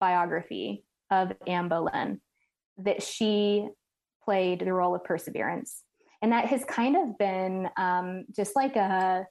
[0.00, 2.20] biography of Anne Boleyn
[2.78, 3.68] that she
[4.24, 5.82] played the role of Perseverance.
[6.22, 9.26] And that has kind of been um, just like a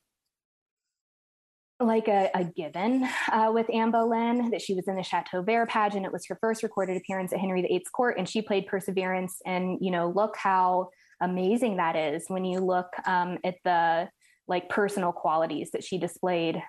[1.80, 5.70] like a, a given uh, with Anne Boleyn that she was in the Chateau Vert
[5.70, 6.06] pageant.
[6.06, 9.42] It was her first recorded appearance at Henry VIII's court, and she played Perseverance.
[9.46, 10.90] And you know, look how
[11.22, 14.10] amazing that is when you look um, at the
[14.48, 16.62] like personal qualities that she displayed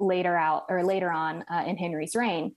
[0.00, 2.54] later out or later on uh, in Henry's reign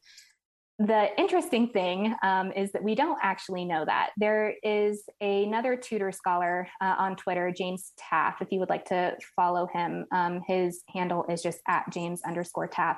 [0.87, 4.11] the interesting thing um, is that we don't actually know that.
[4.17, 8.41] There is another Tudor scholar uh, on Twitter, James Taff.
[8.41, 12.67] If you would like to follow him, um, his handle is just at James underscore
[12.67, 12.97] Taff.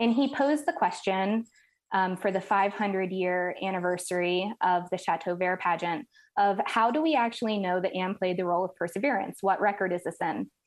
[0.00, 1.44] And he posed the question
[1.92, 6.06] um, for the 500 year anniversary of the Chateau Vert pageant
[6.38, 9.38] of how do we actually know that Anne played the role of perseverance?
[9.40, 10.50] What record is this in?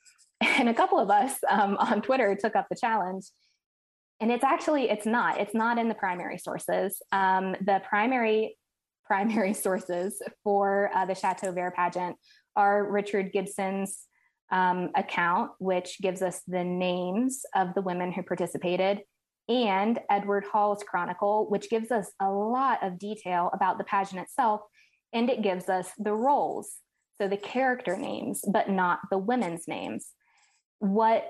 [0.46, 3.28] And a couple of us um, on Twitter took up the challenge
[4.20, 7.02] and it's actually it's not it's not in the primary sources.
[7.12, 8.58] Um, the primary
[9.06, 12.16] primary sources for uh, the chateau vert pageant
[12.56, 14.08] are richard gibson's
[14.50, 19.02] um, account which gives us the names of the women who participated
[19.50, 24.62] and edward hall's chronicle which gives us a lot of detail about the pageant itself
[25.14, 26.78] and it gives us the roles.
[27.22, 30.10] So the character names but not the women's names.
[30.80, 31.26] What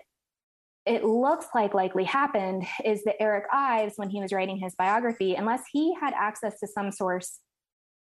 [0.86, 5.36] it looks like likely happened is that Eric Ives, when he was writing his biography,
[5.36, 7.40] unless he had access to some source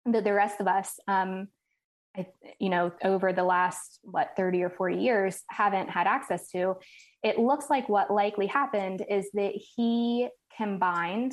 [0.05, 1.47] that the rest of us, um,
[2.15, 2.27] I,
[2.59, 6.75] you know, over the last what 30 or 40 years haven't had access to,
[7.23, 11.31] it looks like what likely happened is that he combined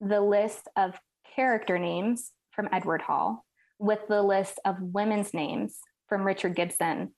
[0.00, 0.94] the list of
[1.34, 3.44] character names from Edward Hall
[3.78, 7.12] with the list of women's names from Richard Gibson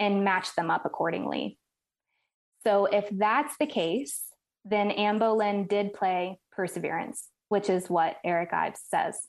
[0.00, 1.58] and matched them up accordingly.
[2.66, 4.22] So if that's the case,
[4.64, 9.28] then Anne Boleyn did play Perseverance, which is what Eric Ives says.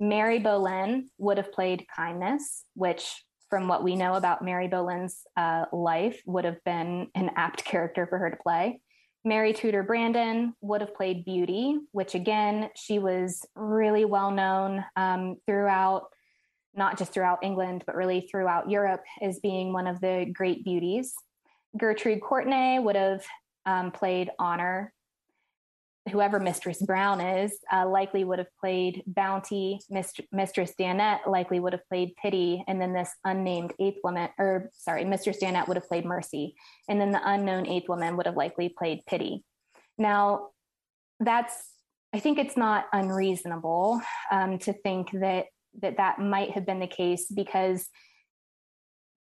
[0.00, 5.66] Mary Boleyn would have played Kindness, which, from what we know about Mary Boleyn's uh,
[5.72, 8.80] life, would have been an apt character for her to play.
[9.24, 15.36] Mary Tudor Brandon would have played Beauty, which again, she was really well known um,
[15.46, 16.08] throughout,
[16.74, 21.14] not just throughout England, but really throughout Europe as being one of the great beauties.
[21.76, 23.24] Gertrude Courtenay would have
[23.66, 24.92] um, played Honor.
[26.10, 29.80] Whoever Mistress Brown is uh, likely would have played Bounty.
[29.88, 34.70] Mist- Mistress Danette likely would have played Pity, and then this unnamed eighth woman, or
[34.74, 36.56] sorry, Mistress Danette would have played Mercy,
[36.88, 39.44] and then the unknown eighth woman would have likely played Pity.
[39.96, 40.48] Now,
[41.20, 41.70] that's
[42.12, 45.46] I think it's not unreasonable um, to think that
[45.80, 47.88] that that might have been the case because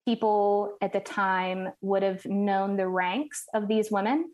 [0.05, 4.31] people at the time would have known the ranks of these women.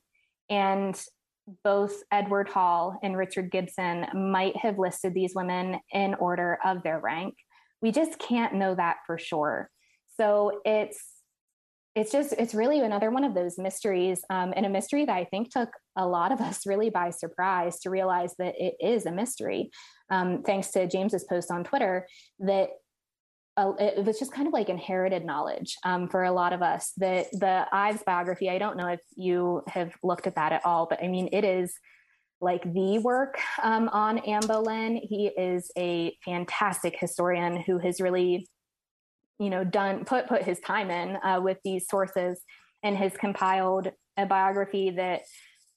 [0.50, 1.00] And
[1.64, 7.00] both Edward Hall and Richard Gibson might have listed these women in order of their
[7.00, 7.36] rank.
[7.82, 9.70] We just can't know that for sure.
[10.18, 11.18] So it's
[11.98, 15.26] it's just it's really another one of those mysteries um, and a mystery that i
[15.26, 19.12] think took a lot of us really by surprise to realize that it is a
[19.12, 19.72] mystery
[20.12, 22.06] um, thanks to james's post on twitter
[22.40, 22.70] that
[23.58, 26.92] it was just kind of like inherited knowledge um, for a lot of us.
[26.98, 30.86] The the Ives biography, I don't know if you have looked at that at all,
[30.90, 31.74] but I mean, it is
[32.40, 34.98] like the work um, on Anne Boleyn.
[34.98, 38.48] He is a fantastic historian who has really,
[39.40, 42.40] you know, done put put his time in uh, with these sources
[42.84, 45.22] and has compiled a biography that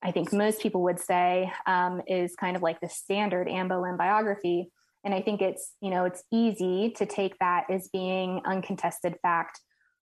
[0.03, 3.97] I think most people would say um, is kind of like the standard Anne Boleyn
[3.97, 4.71] biography
[5.05, 9.61] and I think it's, you know, it's easy to take that as being uncontested fact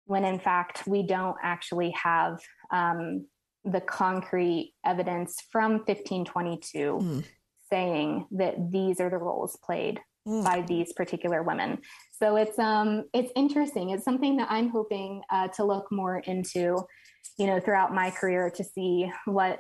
[0.07, 2.38] when in fact we don't actually have
[2.70, 3.27] um,
[3.64, 7.25] the concrete evidence from 1522 mm.
[7.68, 10.44] saying that these are the roles played mm.
[10.44, 11.79] by these particular women.
[12.12, 13.90] So it's um it's interesting.
[13.90, 16.79] It's something that I'm hoping uh, to look more into,
[17.37, 19.59] you know, throughout my career to see what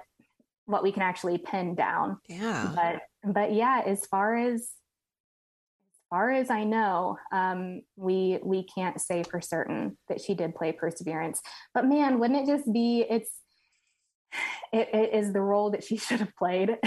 [0.66, 2.18] what we can actually pin down.
[2.28, 2.72] Yeah.
[2.74, 4.70] But but yeah, as far as
[6.16, 10.72] far as I know, um, we we can't say for certain that she did play
[10.72, 11.42] Perseverance.
[11.74, 13.04] But man, wouldn't it just be?
[13.08, 13.30] It's
[14.72, 16.78] it, it is the role that she should have played.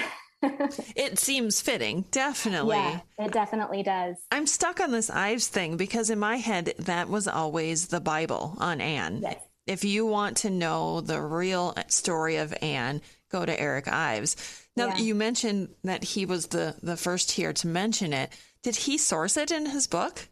[0.42, 2.78] it seems fitting, definitely.
[2.78, 4.16] Yeah, it definitely does.
[4.32, 8.56] I'm stuck on this Ives thing because in my head that was always the Bible
[8.58, 9.20] on Anne.
[9.22, 9.38] Yes.
[9.68, 14.66] If you want to know the real story of Anne, go to Eric Ives.
[14.76, 14.98] Now yeah.
[14.98, 18.32] you mentioned that he was the the first here to mention it.
[18.64, 20.28] Did he source it in his book?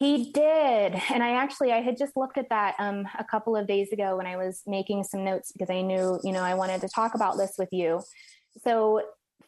[0.00, 1.00] He did.
[1.10, 4.16] And I actually I had just looked at that um, a couple of days ago
[4.16, 7.14] when I was making some notes because I knew, you know, I wanted to talk
[7.14, 8.02] about this with you.
[8.62, 9.02] So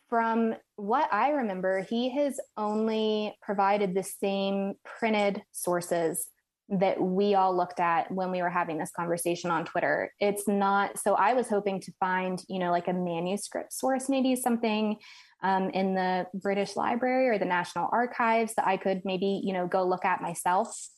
[0.08, 6.28] from what I remember, he has only provided the same printed sources
[6.68, 10.12] that we all looked at when we were having this conversation on Twitter.
[10.20, 14.34] It's not so I was hoping to find, you know, like a manuscript source, maybe
[14.34, 14.96] something
[15.42, 19.66] um, in the British Library or the National Archives that I could maybe, you know,
[19.66, 20.88] go look at myself.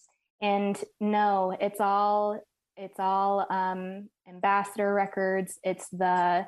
[0.41, 2.41] And no, it's all
[2.77, 5.59] it's all um, ambassador records.
[5.65, 6.47] It's the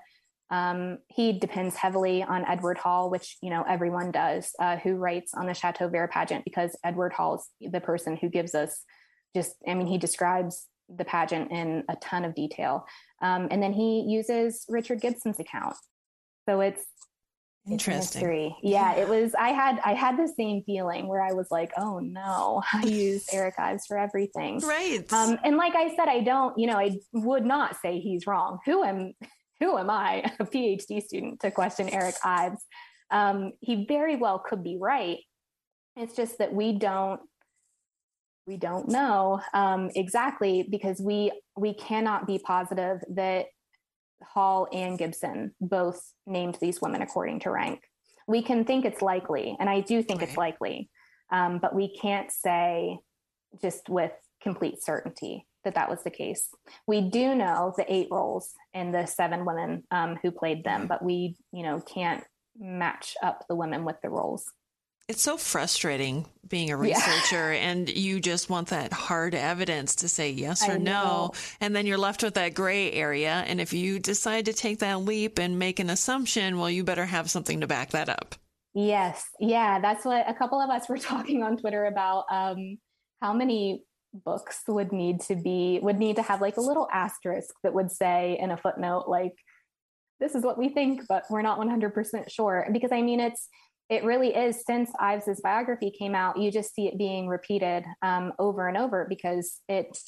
[0.51, 5.33] um, he depends heavily on Edward Hall, which you know everyone does, uh, who writes
[5.35, 8.83] on the Chateau Vert pageant because Edward Hall is the person who gives us
[9.35, 9.57] just.
[9.67, 12.87] I mean, he describes the pageant in a ton of detail,
[13.23, 15.77] um, and then he uses Richard Gibson's account.
[16.49, 16.85] So it's
[17.69, 18.55] interesting.
[18.63, 19.35] yeah, it was.
[19.35, 23.27] I had I had the same feeling where I was like, oh no, I use
[23.33, 25.01] Eric Ives for everything, right?
[25.13, 26.59] Um, and like I said, I don't.
[26.59, 28.59] You know, I would not say he's wrong.
[28.67, 29.13] Who am
[29.61, 32.65] who am I, a PhD student, to question Eric Ives?
[33.11, 35.19] Um, he very well could be right.
[35.97, 37.21] It's just that we don't
[38.47, 43.47] we don't know um, exactly because we we cannot be positive that
[44.23, 47.83] Hall and Gibson both named these women according to rank.
[48.27, 50.29] We can think it's likely, and I do think right.
[50.29, 50.91] it's likely,
[51.33, 52.99] um, but we can't say
[53.61, 54.13] just with
[54.43, 56.49] complete certainty that that was the case.
[56.87, 61.05] We do know the eight roles and the seven women um, who played them, but
[61.05, 62.25] we, you know, can't
[62.59, 64.45] match up the women with the roles.
[65.11, 67.69] It's so frustrating being a researcher yeah.
[67.69, 71.33] and you just want that hard evidence to say yes or no.
[71.61, 73.43] And then you're left with that gray area.
[73.49, 77.07] And if you decide to take that leap and make an assumption, well, you better
[77.07, 78.37] have something to back that up.
[78.73, 79.29] Yes.
[79.41, 79.81] Yeah.
[79.81, 82.27] That's what a couple of us were talking on Twitter about.
[82.31, 82.79] Um,
[83.21, 83.83] how many
[84.15, 87.91] books would need to be would need to have like a little asterisk that would
[87.91, 89.35] say in a footnote like
[90.21, 93.49] this is what we think but we're not 100% sure because i mean it's
[93.91, 98.33] it really is since ives's biography came out you just see it being repeated um,
[98.39, 99.99] over and over because it,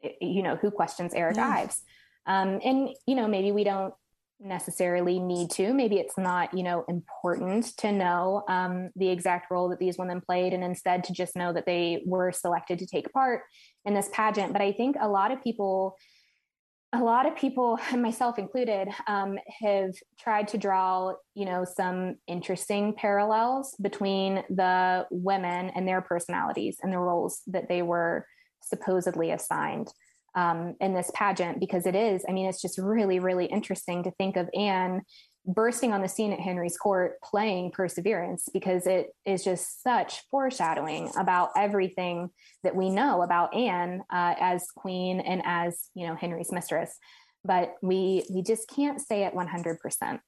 [0.00, 1.48] it, you know who questions eric yeah.
[1.48, 1.82] ives
[2.26, 3.92] um, and you know maybe we don't
[4.40, 5.72] necessarily need to.
[5.72, 10.20] Maybe it's not, you know, important to know um, the exact role that these women
[10.20, 13.42] played, and instead to just know that they were selected to take part
[13.84, 14.52] in this pageant.
[14.52, 15.96] But I think a lot of people,
[16.94, 22.94] a lot of people, myself included, um, have tried to draw, you know, some interesting
[22.94, 28.26] parallels between the women and their personalities and the roles that they were
[28.62, 29.92] supposedly assigned
[30.36, 34.10] um, in this pageant because it is, I mean, it's just really, really interesting to
[34.12, 35.02] think of Anne
[35.46, 41.10] bursting on the scene at Henry's court playing Perseverance because it is just such foreshadowing
[41.18, 42.30] about everything
[42.62, 46.98] that we know about Anne uh, as queen and as, you know, Henry's mistress.
[47.44, 50.20] But we we just can't say it 100%.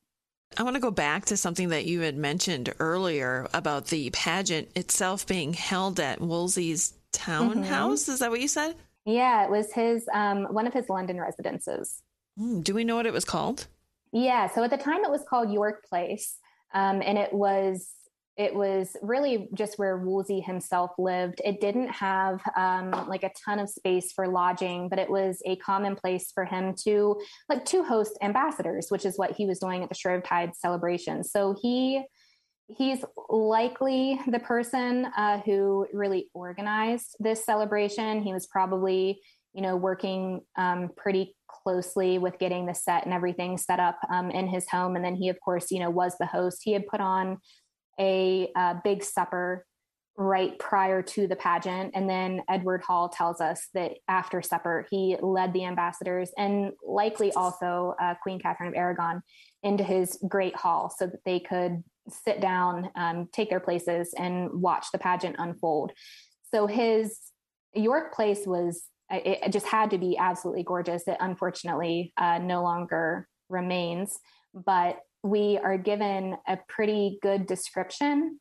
[0.59, 4.69] I want to go back to something that you had mentioned earlier about the pageant
[4.77, 8.05] itself being held at Wolsey's townhouse.
[8.05, 8.13] Mm-hmm.
[8.13, 8.77] Is that what you said?
[9.05, 12.03] Yeah, it was his um, one of his London residences.
[12.39, 13.67] Mm, do we know what it was called?
[14.13, 16.37] Yeah, so at the time it was called York Place,
[16.75, 17.91] um, and it was
[18.37, 21.41] it was really just where Wolsey himself lived.
[21.43, 25.57] It didn't have um, like a ton of space for lodging, but it was a
[25.57, 29.83] common place for him to like to host ambassadors, which is what he was doing
[29.83, 31.25] at the Shrovetide celebration.
[31.25, 32.05] So he
[32.69, 38.23] he's likely the person uh, who really organized this celebration.
[38.23, 39.21] He was probably,
[39.55, 44.31] you know, working um, pretty closely with getting the set and everything set up um,
[44.31, 44.97] in his home.
[44.97, 46.61] And then he, of course, you know, was the host.
[46.63, 47.39] He had put on
[47.99, 49.65] a, uh, big supper
[50.17, 51.93] right prior to the pageant.
[51.95, 57.33] And then Edward Hall tells us that after supper, he led the ambassadors and likely
[57.33, 59.23] also uh, Queen Catherine of Aragon
[59.63, 64.51] into his great hall so that they could sit down, um, take their places, and
[64.53, 65.93] watch the pageant unfold.
[66.55, 67.19] So his
[67.75, 71.07] York Place was it just had to be absolutely gorgeous.
[71.07, 74.19] It unfortunately uh, no longer remains,
[74.55, 78.41] but we are given a pretty good description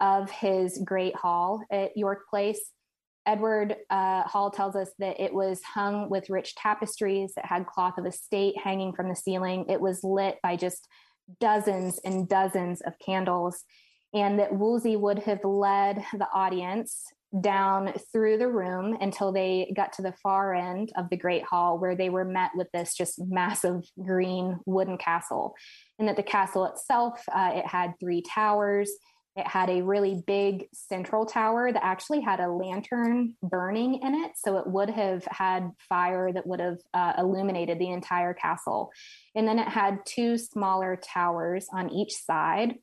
[0.00, 2.72] of his great hall at York Place.
[3.26, 7.32] Edward uh, Hall tells us that it was hung with rich tapestries.
[7.34, 9.66] that had cloth of estate hanging from the ceiling.
[9.68, 10.88] It was lit by just
[11.38, 13.62] dozens and dozens of candles,
[14.14, 17.04] and that Wolsey would have led the audience
[17.38, 21.78] down through the room until they got to the far end of the Great Hall,
[21.78, 25.54] where they were met with this just massive green wooden castle.
[25.98, 28.90] And that the castle itself, uh, it had three towers.
[29.36, 34.32] It had a really big central tower that actually had a lantern burning in it.
[34.36, 38.90] So it would have had fire that would have uh, illuminated the entire castle.
[39.36, 42.74] And then it had two smaller towers on each side.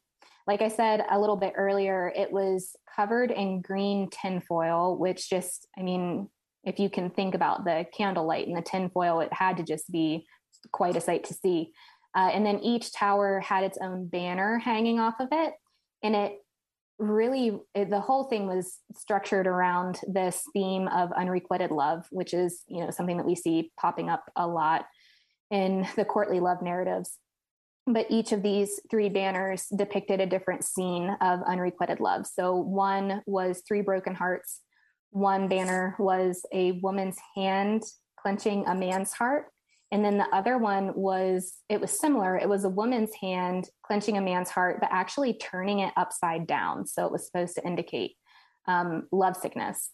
[0.48, 5.68] Like I said a little bit earlier, it was covered in green tinfoil, which just,
[5.78, 6.30] I mean,
[6.64, 10.26] if you can think about the candlelight and the tinfoil, it had to just be
[10.72, 11.72] quite a sight to see.
[12.16, 15.54] Uh, and then each tower had its own banner hanging off of it.
[16.02, 16.38] And it
[16.98, 22.64] really, it, the whole thing was structured around this theme of unrequited love, which is,
[22.68, 24.86] you know, something that we see popping up a lot
[25.52, 27.20] in the courtly love narratives.
[27.88, 32.28] But each of these three banners depicted a different scene of unrequited love.
[32.28, 34.62] So one was three broken hearts.
[35.12, 37.84] One banner was a woman's hand
[38.22, 39.48] clenching a man's heart
[39.92, 42.38] and then the other one was, it was similar.
[42.38, 46.86] It was a woman's hand clenching a man's heart, but actually turning it upside down.
[46.86, 48.16] So it was supposed to indicate
[48.68, 49.92] um, lovesickness.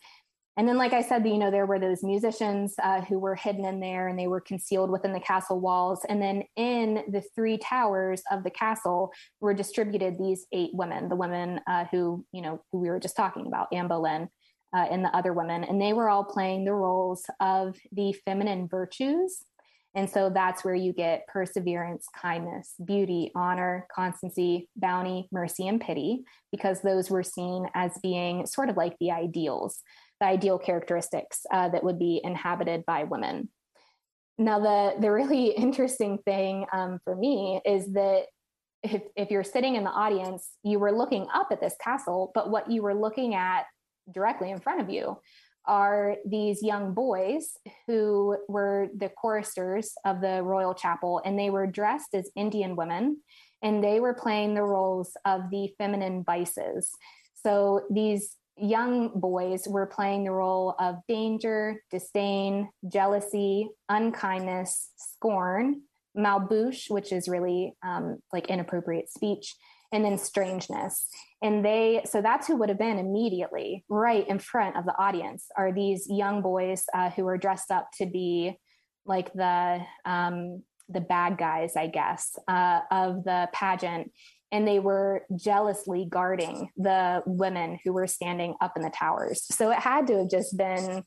[0.55, 3.65] And then, like I said, you know, there were those musicians uh, who were hidden
[3.65, 6.05] in there and they were concealed within the castle walls.
[6.07, 11.15] And then in the three towers of the castle were distributed these eight women, the
[11.15, 14.29] women uh, who, you know, who we were just talking about, Anne Boleyn
[14.75, 15.63] uh, and the other women.
[15.63, 19.43] And they were all playing the roles of the feminine virtues
[19.95, 26.23] and so that's where you get perseverance, kindness, beauty, honor, constancy, bounty, mercy, and pity,
[26.51, 29.81] because those were seen as being sort of like the ideals,
[30.23, 33.49] the ideal characteristics uh, that would be inhabited by women.
[34.37, 38.23] Now, the, the really interesting thing um, for me is that
[38.83, 42.49] if, if you're sitting in the audience, you were looking up at this castle, but
[42.49, 43.65] what you were looking at
[44.13, 45.17] directly in front of you
[45.65, 47.53] are these young boys
[47.87, 53.15] who were the choristers of the royal chapel and they were dressed as indian women
[53.61, 56.91] and they were playing the roles of the feminine vices
[57.33, 65.81] so these young boys were playing the role of danger disdain jealousy unkindness scorn
[66.15, 69.55] malbouche which is really um, like inappropriate speech
[69.93, 71.07] and then strangeness.
[71.41, 75.45] And they, so that's who would have been immediately right in front of the audience
[75.55, 78.57] are these young boys uh, who are dressed up to be
[79.05, 84.11] like the, um, the bad guys, I guess, uh, of the pageant.
[84.53, 89.43] And they were jealously guarding the women who were standing up in the towers.
[89.53, 91.03] So it had to have just been,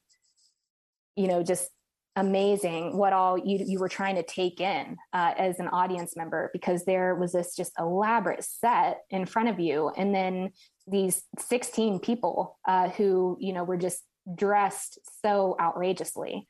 [1.14, 1.70] you know, just
[2.16, 6.51] amazing what all you you were trying to take in uh, as an audience member
[6.53, 10.51] because there was this just elaborate set in front of you and then
[10.88, 14.03] these 16 people uh, who you know were just
[14.34, 16.47] dressed so outrageously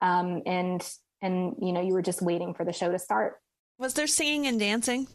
[0.00, 0.90] um, and
[1.20, 3.34] and you know you were just waiting for the show to start
[3.78, 5.06] was there singing and dancing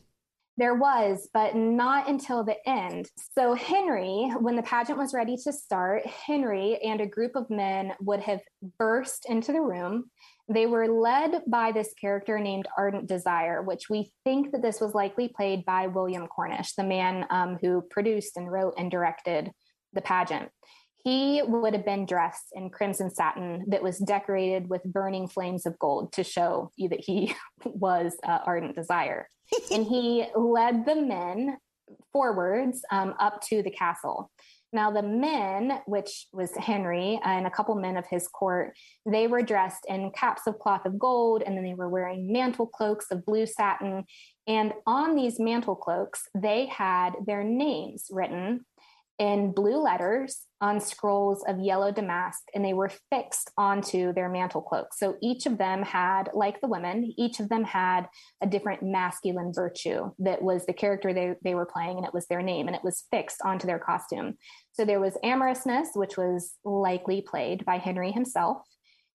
[0.57, 3.09] there was, but not until the end.
[3.37, 7.93] So, Henry, when the pageant was ready to start, Henry and a group of men
[7.99, 8.39] would have
[8.79, 10.05] burst into the room.
[10.47, 14.93] They were led by this character named Ardent Desire, which we think that this was
[14.93, 19.51] likely played by William Cornish, the man um, who produced and wrote and directed
[19.93, 20.49] the pageant
[21.05, 25.77] he would have been dressed in crimson satin that was decorated with burning flames of
[25.77, 27.33] gold to show you that he
[27.63, 29.29] was uh, ardent desire.
[29.71, 31.57] and he led the men
[32.11, 34.31] forwards um, up to the castle.
[34.73, 38.75] Now, the men, which was Henry and a couple men of his court,
[39.05, 42.67] they were dressed in caps of cloth of gold, and then they were wearing mantle
[42.67, 44.03] cloaks of blue satin.
[44.47, 48.65] And on these mantle cloaks, they had their names written
[49.17, 54.61] in blue letters on scrolls of yellow damask and they were fixed onto their mantle
[54.61, 54.97] cloaks.
[54.97, 58.07] So each of them had, like the women, each of them had
[58.41, 62.27] a different masculine virtue that was the character they, they were playing and it was
[62.27, 64.35] their name and it was fixed onto their costume.
[64.71, 68.57] So there was amorousness, which was likely played by Henry himself,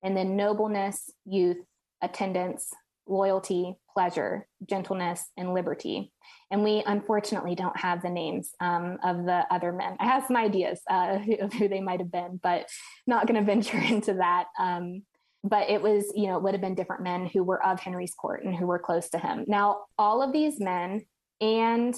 [0.03, 1.59] and then nobleness, youth,
[2.03, 2.71] attendance,
[3.07, 6.13] loyalty, pleasure, gentleness, and liberty.
[6.51, 9.97] And we unfortunately don't have the names um, of the other men.
[10.01, 12.69] I have some ideas uh, of who they might have been, but
[13.07, 14.47] not going to venture into that.
[14.59, 15.03] Um,
[15.43, 18.13] but it was, you know, it would have been different men who were of Henry's
[18.13, 19.45] court and who were close to him.
[19.49, 21.03] Now, all of these men
[21.41, 21.95] and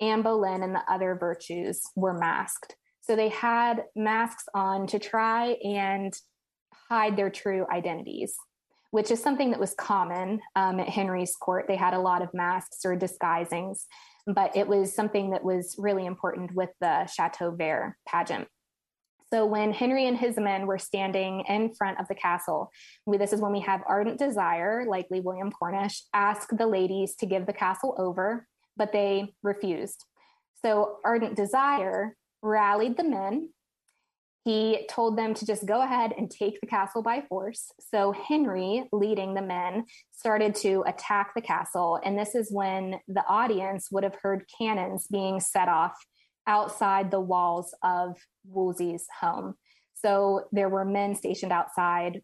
[0.00, 2.76] Anne Boleyn and the other virtues were masked.
[3.00, 6.12] So they had masks on to try and
[6.88, 8.36] hide their true identities
[8.92, 11.64] which is something that was common um, at Henry's court.
[11.66, 13.86] They had a lot of masks or disguisings,
[14.26, 18.46] but it was something that was really important with the Chateau Vert pageant.
[19.32, 22.70] So when Henry and his men were standing in front of the castle,
[23.06, 27.26] we, this is when we have ardent desire, likely William Cornish, ask the ladies to
[27.26, 30.04] give the castle over, but they refused.
[30.62, 33.48] So Ardent Desire rallied the men.
[34.44, 37.70] He told them to just go ahead and take the castle by force.
[37.78, 42.00] So Henry, leading the men, started to attack the castle.
[42.04, 45.94] And this is when the audience would have heard cannons being set off
[46.48, 49.54] outside the walls of Wolsey's home.
[49.94, 52.22] So there were men stationed outside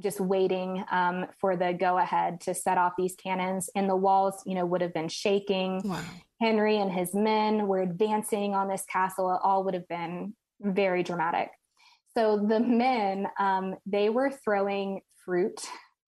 [0.00, 4.42] just waiting um, for the go ahead to set off these cannons and the walls
[4.44, 6.02] you know would have been shaking wow.
[6.38, 11.02] henry and his men were advancing on this castle it all would have been very
[11.02, 11.50] dramatic.
[12.16, 15.60] So the men um, they were throwing fruit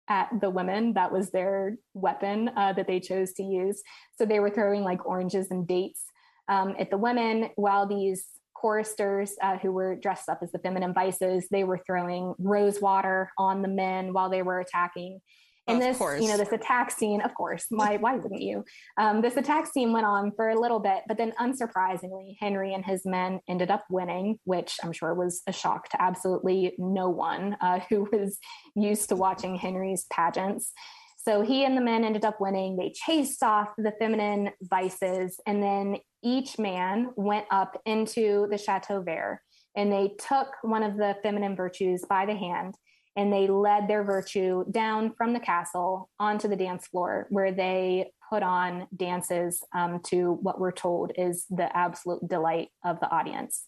[0.09, 0.93] at the women.
[0.93, 3.81] That was their weapon uh, that they chose to use.
[4.17, 6.03] So they were throwing like oranges and dates
[6.47, 8.25] um, at the women while these
[8.55, 13.29] choristers uh, who were dressed up as the feminine vices they were throwing rose water
[13.37, 15.19] on the men while they were attacking
[15.67, 18.63] and this you know this attack scene of course why why wouldn't you?
[18.97, 22.85] Um, this attack scene went on for a little bit but then unsurprisingly henry and
[22.85, 27.57] his men ended up winning which i'm sure was a shock to absolutely no one
[27.61, 28.39] uh, who was
[28.75, 30.71] used to watching henry's pageants.
[31.17, 32.77] So he and the men ended up winning.
[32.77, 39.01] They chased off the feminine vices, and then each man went up into the Chateau
[39.01, 39.39] Vert
[39.75, 42.75] and they took one of the feminine virtues by the hand
[43.17, 48.11] and they led their virtue down from the castle onto the dance floor where they
[48.29, 53.65] put on dances um, to what we're told is the absolute delight of the audience.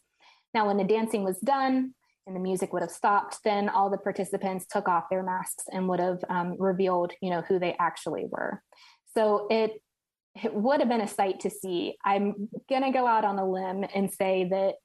[0.53, 1.93] Now, when the dancing was done,
[2.27, 5.87] and the music would have stopped, then all the participants took off their masks and
[5.89, 8.61] would have um, revealed, you know, who they actually were.
[9.17, 9.81] So it
[10.35, 11.97] it would have been a sight to see.
[12.05, 14.75] I'm going to go out on a limb and say that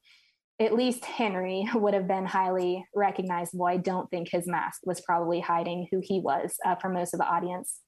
[0.61, 3.67] at least Henry would have been highly recognizable.
[3.67, 7.21] I don't think his mask was probably hiding who he was uh, for most of
[7.21, 7.81] the audience.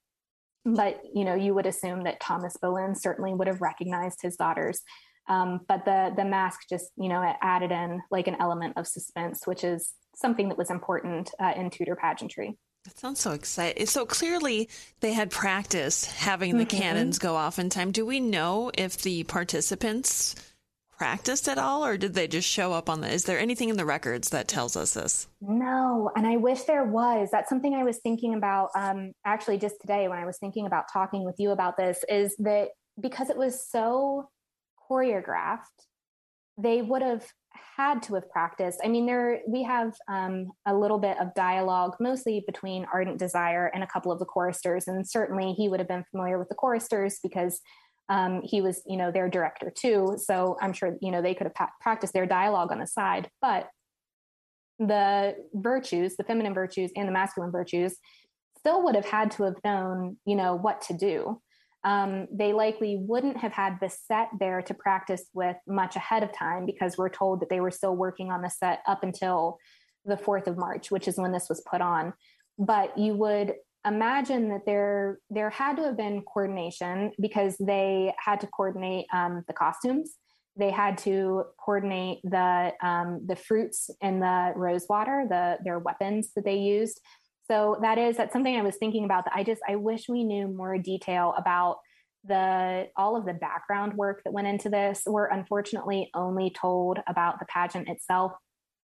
[0.64, 4.82] But you know, you would assume that Thomas Boleyn certainly would have recognized his daughters.
[5.28, 8.86] Um, but the the mask just you know it added in like an element of
[8.86, 12.58] suspense, which is something that was important uh, in Tudor pageantry.
[12.84, 13.86] That sounds so exciting.
[13.86, 14.68] So clearly,
[15.00, 16.78] they had practice having the mm-hmm.
[16.78, 17.90] cannons go off in time.
[17.90, 20.36] Do we know if the participants
[20.98, 23.12] practiced at all, or did they just show up on the?
[23.12, 25.28] Is there anything in the records that tells us this?
[25.40, 27.28] No, and I wish there was.
[27.30, 28.70] That's something I was thinking about.
[28.76, 32.34] Um, actually, just today when I was thinking about talking with you about this, is
[32.38, 32.70] that
[33.00, 34.28] because it was so
[34.90, 35.64] choreographed,
[36.58, 37.26] they would have
[37.76, 38.80] had to have practiced.
[38.82, 43.70] I mean, there we have um, a little bit of dialogue, mostly between Ardent Desire
[43.74, 46.54] and a couple of the choristers, and certainly he would have been familiar with the
[46.54, 47.60] choristers because
[48.08, 50.16] um, he was, you know, their director too.
[50.18, 53.68] So I'm sure you know they could have practiced their dialogue on the side, but
[54.78, 57.96] the virtues, the feminine virtues and the masculine virtues,
[58.58, 61.40] still would have had to have known, you know, what to do
[61.86, 66.32] um, they likely wouldn't have had the set there to practice with much ahead of
[66.32, 69.58] time because we're told that they were still working on the set up until
[70.04, 72.12] the 4th of March, which is when this was put on.
[72.58, 73.54] But you would
[73.86, 79.44] imagine that there there had to have been coordination because they had to coordinate um,
[79.46, 80.14] the costumes.
[80.58, 86.32] They had to coordinate the um, the fruits and the rose water, the their weapons
[86.34, 87.00] that they used
[87.48, 90.24] so that is that's something I was thinking about that I just I wish we
[90.24, 91.78] knew more detail about
[92.24, 95.02] the all of the background work that went into this.
[95.06, 98.32] We're unfortunately only told about the pageant itself,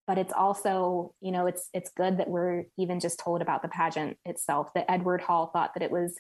[0.07, 3.69] but it's also, you know, it's it's good that we're even just told about the
[3.69, 4.73] pageant itself.
[4.75, 6.15] That Edward Hall thought that it was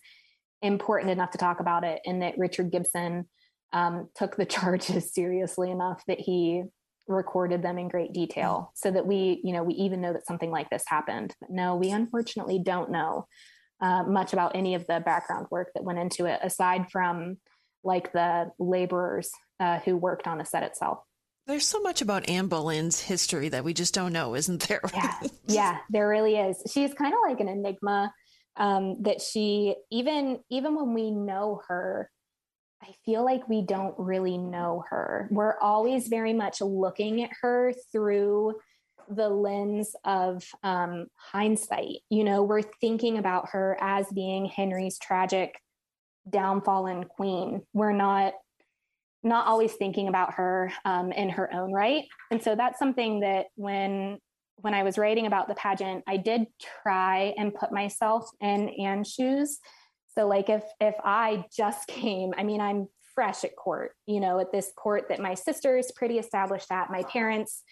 [0.60, 3.28] important enough to talk about it, and that Richard Gibson
[3.72, 6.64] um, took the charges seriously enough that he
[7.08, 10.52] recorded them in great detail so that we you know we even know that something
[10.52, 13.26] like this happened but no we unfortunately don't know
[13.80, 17.36] uh, much about any of the background work that went into it aside from
[17.82, 21.00] like the laborers uh, who worked on the set itself
[21.52, 24.80] there's so much about Anne Boleyn's history that we just don't know, isn't there?
[24.94, 26.62] yeah, yeah, there really is.
[26.72, 28.12] She's kind of like an enigma.
[28.56, 32.10] Um, that she even even when we know her,
[32.82, 35.28] I feel like we don't really know her.
[35.30, 38.54] We're always very much looking at her through
[39.10, 41.98] the lens of um, hindsight.
[42.08, 45.58] You know, we're thinking about her as being Henry's tragic
[46.28, 47.62] downfallen queen.
[47.74, 48.34] We're not
[49.22, 53.46] not always thinking about her um, in her own right, and so that's something that
[53.56, 54.18] when
[54.56, 56.46] when I was writing about the pageant, I did
[56.82, 59.58] try and put myself in Anne's shoes
[60.16, 64.38] so like if if I just came, I mean I'm fresh at court, you know,
[64.38, 66.90] at this court that my sister is pretty established at.
[66.90, 67.62] My parents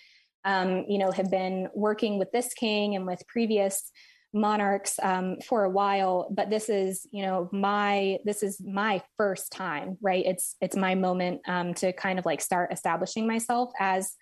[0.44, 3.90] um, you know, have been working with this king and with previous
[4.32, 9.50] monarchs um, for a while but this is you know my this is my first
[9.50, 10.24] time right?
[10.26, 14.14] It's it's my moment um, to kind of like start establishing myself as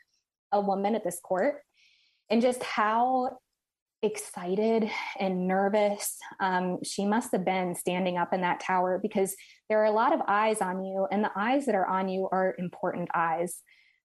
[0.52, 1.62] a woman at this court.
[2.30, 3.38] And just how
[4.02, 4.88] excited
[5.18, 9.34] and nervous um, she must have been standing up in that tower because
[9.68, 12.28] there are a lot of eyes on you and the eyes that are on you
[12.30, 13.62] are important eyes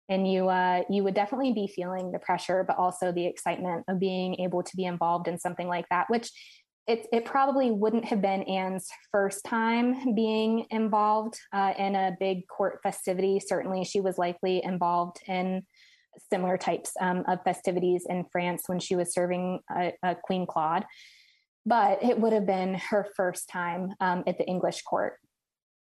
[0.10, 4.00] and you uh, you would definitely be feeling the pressure, but also the excitement of
[4.00, 6.30] being able to be involved in something like that, which
[6.86, 12.48] it, it probably wouldn't have been Anne's first time being involved uh, in a big
[12.48, 13.40] court festivity.
[13.40, 15.64] Certainly, she was likely involved in
[16.30, 20.86] similar types um, of festivities in France when she was serving a, a Queen Claude.
[21.66, 25.14] But it would have been her first time um, at the English court.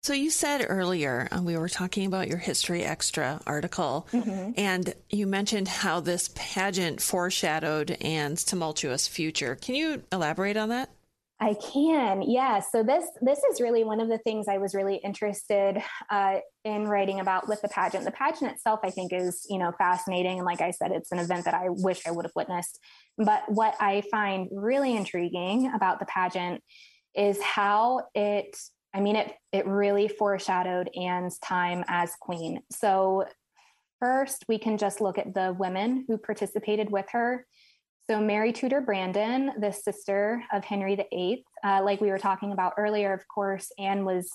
[0.05, 4.51] So you said earlier uh, we were talking about your History Extra article, mm-hmm.
[4.55, 9.55] and you mentioned how this pageant foreshadowed Anne's tumultuous future.
[9.55, 10.91] Can you elaborate on that?
[11.39, 12.59] I can, yeah.
[12.59, 15.81] So this this is really one of the things I was really interested
[16.11, 18.05] uh, in writing about with the pageant.
[18.05, 21.17] The pageant itself, I think, is you know fascinating, and like I said, it's an
[21.17, 22.79] event that I wish I would have witnessed.
[23.17, 26.61] But what I find really intriguing about the pageant
[27.15, 28.55] is how it
[28.95, 32.61] I mean, it it really foreshadowed Anne's time as queen.
[32.71, 33.25] So
[33.99, 37.45] first, we can just look at the women who participated with her.
[38.09, 42.73] So Mary Tudor Brandon, the sister of Henry VIII, uh, like we were talking about
[42.77, 44.29] earlier, of course, Anne was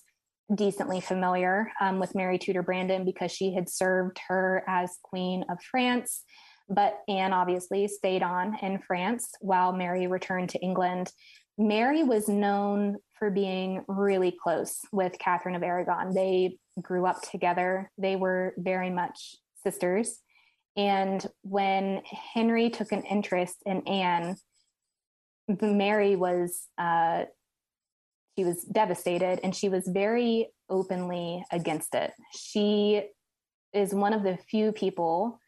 [0.55, 5.63] decently familiar um, with Mary Tudor Brandon because she had served her as Queen of
[5.63, 6.25] France.
[6.69, 11.13] But Anne obviously stayed on in France while Mary returned to England.
[11.61, 16.15] Mary was known for being really close with Catherine of Aragon.
[16.15, 20.21] They grew up together, they were very much sisters.
[20.75, 22.01] And when
[22.33, 24.37] Henry took an interest in Anne,
[25.61, 27.25] Mary was uh,
[28.39, 32.13] she was devastated and she was very openly against it.
[32.35, 33.03] She
[33.75, 35.39] is one of the few people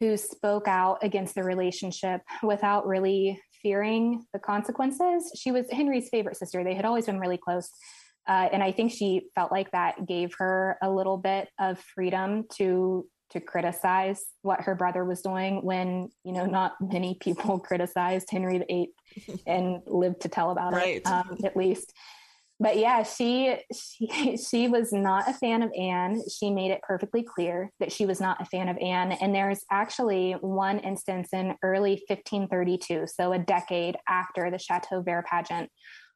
[0.00, 5.32] who spoke out against the relationship without really fearing the consequences.
[5.34, 6.62] She was Henry's favorite sister.
[6.62, 7.70] They had always been really close.
[8.28, 12.44] Uh, and I think she felt like that gave her a little bit of freedom
[12.58, 18.28] to to criticize what her brother was doing when you know not many people criticized
[18.30, 18.90] Henry VIII
[19.46, 20.96] and lived to tell about right.
[20.96, 21.92] it um, at least
[22.60, 26.22] but yeah, she she she was not a fan of Anne.
[26.28, 29.12] She made it perfectly clear that she was not a fan of Anne.
[29.12, 35.26] And there's actually one instance in early 1532, so a decade after the Chateau Vert
[35.26, 35.70] pageant,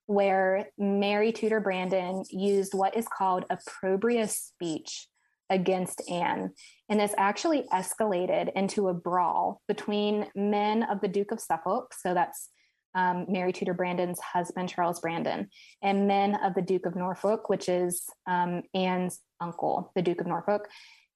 [0.07, 5.09] where Mary Tudor Brandon used what is called opprobrious speech
[5.51, 6.51] against Anne.
[6.89, 11.95] And this actually escalated into a brawl between men of the Duke of Suffolk.
[11.99, 12.51] So that's
[12.95, 15.49] um, Mary Tudor Brandon's husband, Charles Brandon,
[15.83, 20.27] and men of the Duke of Norfolk, which is um, Anne's uncle, the Duke of
[20.27, 20.69] Norfolk.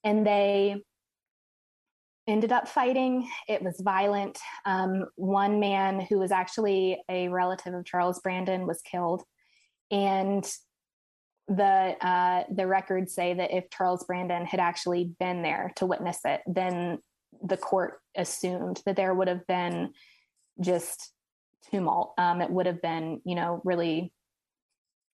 [0.05, 0.83] And they
[2.29, 3.29] ended up fighting.
[3.49, 4.39] It was violent.
[4.64, 9.23] Um, one man who was actually a relative of Charles Brandon was killed.
[9.91, 10.45] And
[11.49, 16.20] the uh, the records say that if Charles Brandon had actually been there to witness
[16.25, 16.99] it, then
[17.43, 19.93] the court assumed that there would have been
[20.61, 21.12] just
[21.71, 22.15] tumult.
[22.19, 24.13] Um, it would have been, you know, really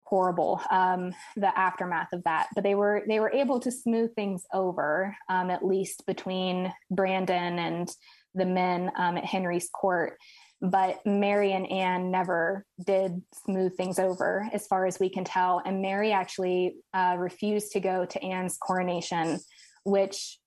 [0.05, 2.49] horrible um, the aftermath of that.
[2.55, 7.59] But they were they were able to smooth things over, um, at least between Brandon
[7.59, 7.91] and
[8.35, 10.17] the men um, at Henry's court.
[10.61, 15.63] But Mary and Anne never did smooth things over, as far as we can tell.
[15.65, 19.39] And Mary actually uh, refused to go to Anne's coronation,
[19.85, 20.39] which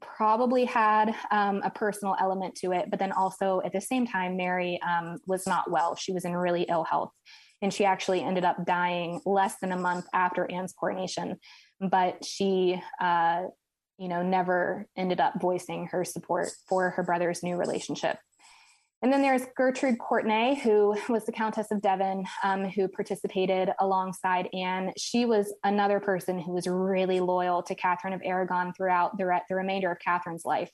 [0.00, 4.36] probably had um, a personal element to it, but then also at the same time,
[4.36, 5.94] Mary um, was not well.
[5.94, 7.12] She was in really ill health.
[7.60, 11.36] And she actually ended up dying less than a month after Anne's coronation.
[11.80, 13.42] But she, uh,
[13.98, 18.16] you know, never ended up voicing her support for her brother's new relationship.
[19.00, 24.48] And then there's Gertrude Courtenay, who was the Countess of Devon, um, who participated alongside
[24.52, 24.92] Anne.
[24.96, 29.42] She was another person who was really loyal to Catherine of Aragon throughout the, re-
[29.48, 30.70] the remainder of Catherine's life.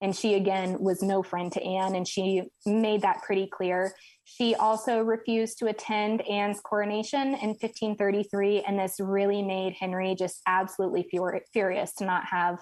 [0.00, 3.94] And she, again, was no friend to Anne, and she made that pretty clear.
[4.24, 10.40] She also refused to attend Anne's coronation in 1533, and this really made Henry just
[10.46, 12.58] absolutely fur- furious to not have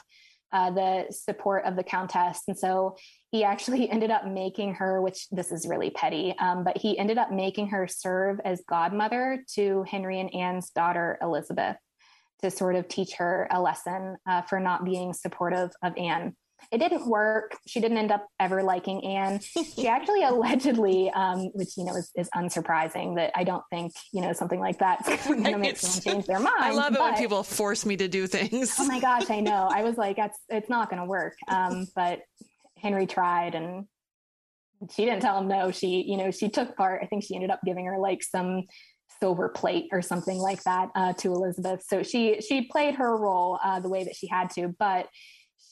[0.52, 2.42] uh, the support of the countess.
[2.48, 2.96] And so
[3.36, 7.18] he actually ended up making her, which this is really petty, um, but he ended
[7.18, 11.76] up making her serve as godmother to Henry and Anne's daughter, Elizabeth,
[12.42, 16.34] to sort of teach her a lesson uh, for not being supportive of Anne.
[16.72, 17.54] it didn't work.
[17.66, 19.40] She didn't end up ever liking Anne.
[19.40, 24.22] She actually allegedly, um, which you know is, is, unsurprising that I don't think you
[24.22, 26.56] know something like that's going to make someone change their mind.
[26.58, 28.74] I love it but, when people force me to do things.
[28.78, 29.68] oh my gosh, I know.
[29.70, 31.36] I was like, that's it's not going to work.
[31.48, 32.20] Um, but
[32.86, 33.86] Henry tried, and
[34.92, 35.72] she didn't tell him no.
[35.72, 37.02] She you know she took part.
[37.02, 38.62] I think she ended up giving her like some
[39.20, 41.84] silver plate or something like that uh, to Elizabeth.
[41.88, 45.08] So she she played her role uh, the way that she had to, but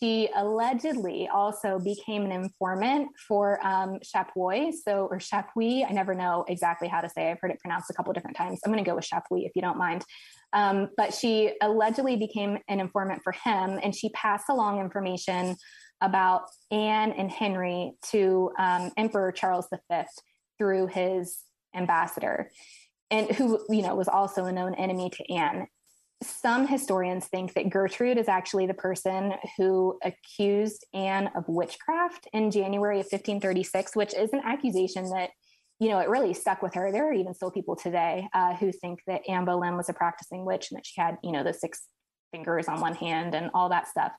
[0.01, 5.89] she allegedly also became an informant for um, Chapuis, so or Chapuis.
[5.89, 7.31] I never know exactly how to say.
[7.31, 8.61] I've heard it pronounced a couple different times.
[8.65, 10.05] I'm going to go with Chapuis if you don't mind.
[10.53, 15.57] Um, but she allegedly became an informant for him, and she passed along information
[16.01, 20.03] about Anne and Henry to um, Emperor Charles V
[20.59, 21.39] through his
[21.75, 22.51] ambassador
[23.11, 25.67] and who you know was also a known enemy to Anne.
[26.23, 32.51] Some historians think that Gertrude is actually the person who accused Anne of witchcraft in
[32.51, 35.31] January of 1536, which is an accusation that
[35.81, 36.91] you know it really stuck with her.
[36.91, 40.45] There are even still people today uh, who think that Anne Boleyn was a practicing
[40.45, 41.83] witch and that she had you know the six
[42.33, 44.13] fingers on one hand and all that stuff.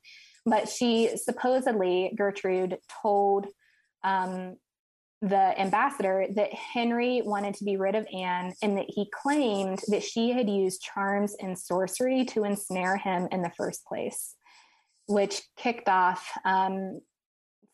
[0.45, 3.47] But she supposedly Gertrude told
[4.03, 4.57] um,
[5.21, 10.03] the ambassador that Henry wanted to be rid of Anne and that he claimed that
[10.03, 14.35] she had used charms and sorcery to ensnare him in the first place,
[15.07, 16.99] which kicked off um,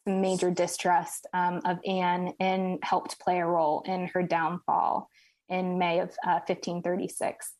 [0.06, 5.10] major distrust um, of Anne and helped play a role in her downfall
[5.50, 7.54] in May of uh, 1536.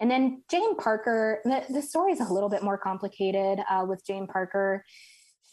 [0.00, 4.04] And then Jane Parker, the, the story is a little bit more complicated uh, with
[4.06, 4.84] Jane Parker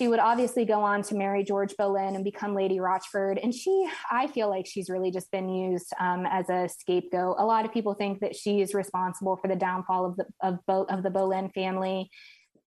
[0.02, 3.38] she would obviously go on to marry George Boleyn and become Lady Rochford.
[3.38, 7.36] And she, I feel like she's really just been used um, as a scapegoat.
[7.38, 10.58] A lot of people think that she is responsible for the downfall of the of,
[10.66, 12.10] Bo- of the Boleyn family.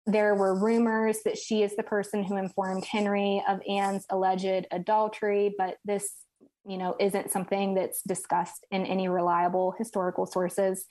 [0.07, 5.57] There were rumors that she is the person who informed Henry of Anne's alleged adultery,
[5.59, 6.13] but this,
[6.65, 10.85] you know, isn't something that's discussed in any reliable historical sources.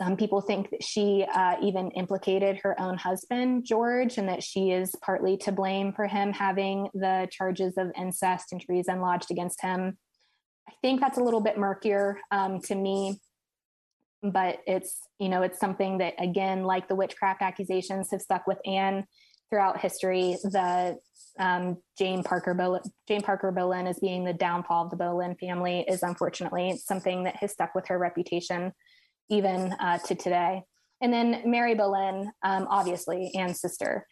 [0.00, 4.70] Some people think that she uh, even implicated her own husband, George, and that she
[4.70, 9.60] is partly to blame for him having the charges of incest and treason lodged against
[9.60, 9.98] him.
[10.68, 13.18] I think that's a little bit murkier um, to me,
[14.22, 18.58] but it's you know it's something that again, like the witchcraft accusations, have stuck with
[18.64, 19.04] Anne
[19.50, 20.36] throughout history.
[20.44, 20.96] The
[21.40, 25.84] um, Jane Parker Boleyn, Jane Parker Boleyn as being the downfall of the Boleyn family
[25.88, 28.72] is unfortunately something that has stuck with her reputation
[29.30, 30.62] even uh, to today.
[31.00, 34.06] And then Mary Boleyn, um, obviously, Anne's sister,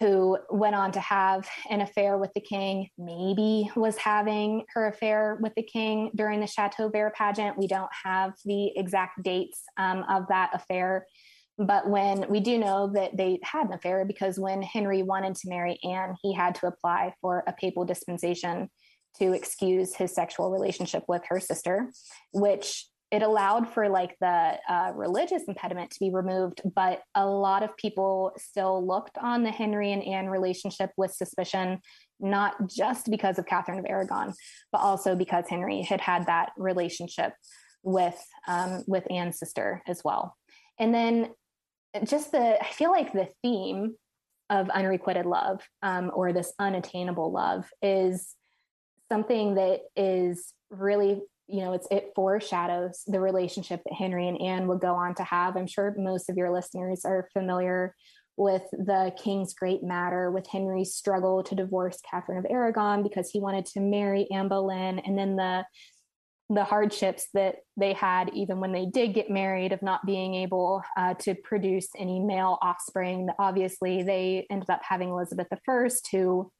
[0.00, 5.38] who went on to have an affair with the king, maybe was having her affair
[5.40, 7.58] with the king during the Chateau Vert pageant.
[7.58, 11.06] We don't have the exact dates um, of that affair.
[11.58, 15.48] But when we do know that they had an affair, because when Henry wanted to
[15.48, 18.68] marry Anne, he had to apply for a papal dispensation
[19.20, 21.92] to excuse his sexual relationship with her sister,
[22.32, 27.62] which it allowed for like the uh, religious impediment to be removed, but a lot
[27.62, 31.78] of people still looked on the Henry and Anne relationship with suspicion,
[32.18, 34.34] not just because of Catherine of Aragon,
[34.72, 37.34] but also because Henry had had that relationship
[37.84, 40.36] with um, with Anne's sister as well.
[40.80, 41.30] And then
[42.02, 43.94] just the, I feel like the theme
[44.50, 48.34] of unrequited love um, or this unattainable love is
[49.08, 54.66] something that is really you know, it's it foreshadows the relationship that Henry and Anne
[54.68, 55.56] would go on to have.
[55.56, 57.94] I'm sure most of your listeners are familiar
[58.36, 63.40] with the King's Great Matter, with Henry's struggle to divorce Catherine of Aragon because he
[63.40, 65.64] wanted to marry Anne Boleyn, and then the
[66.50, 70.82] the hardships that they had even when they did get married of not being able
[70.96, 73.28] uh, to produce any male offspring.
[73.38, 76.50] Obviously, they ended up having Elizabeth I, who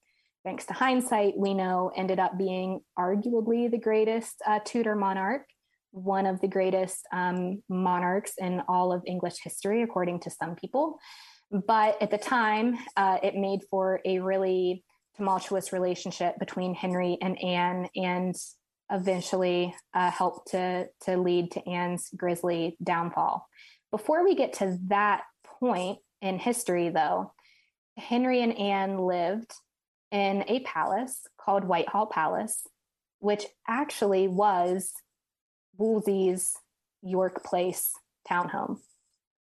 [0.45, 5.47] thanks to hindsight, we know ended up being arguably the greatest uh, Tudor monarch,
[5.90, 10.99] one of the greatest um, monarchs in all of English history, according to some people.
[11.51, 14.84] But at the time, uh, it made for a really
[15.16, 18.34] tumultuous relationship between Henry and Anne, and
[18.90, 23.47] eventually uh, helped to, to lead to Anne's grisly downfall.
[23.90, 25.22] Before we get to that
[25.61, 27.32] point in history, though,
[27.97, 29.53] Henry and Anne lived
[30.14, 32.68] in a palace called Whitehall Palace,
[33.18, 34.92] which actually was
[35.76, 36.56] Wolsey's
[37.02, 37.90] York Place
[38.30, 38.78] townhome,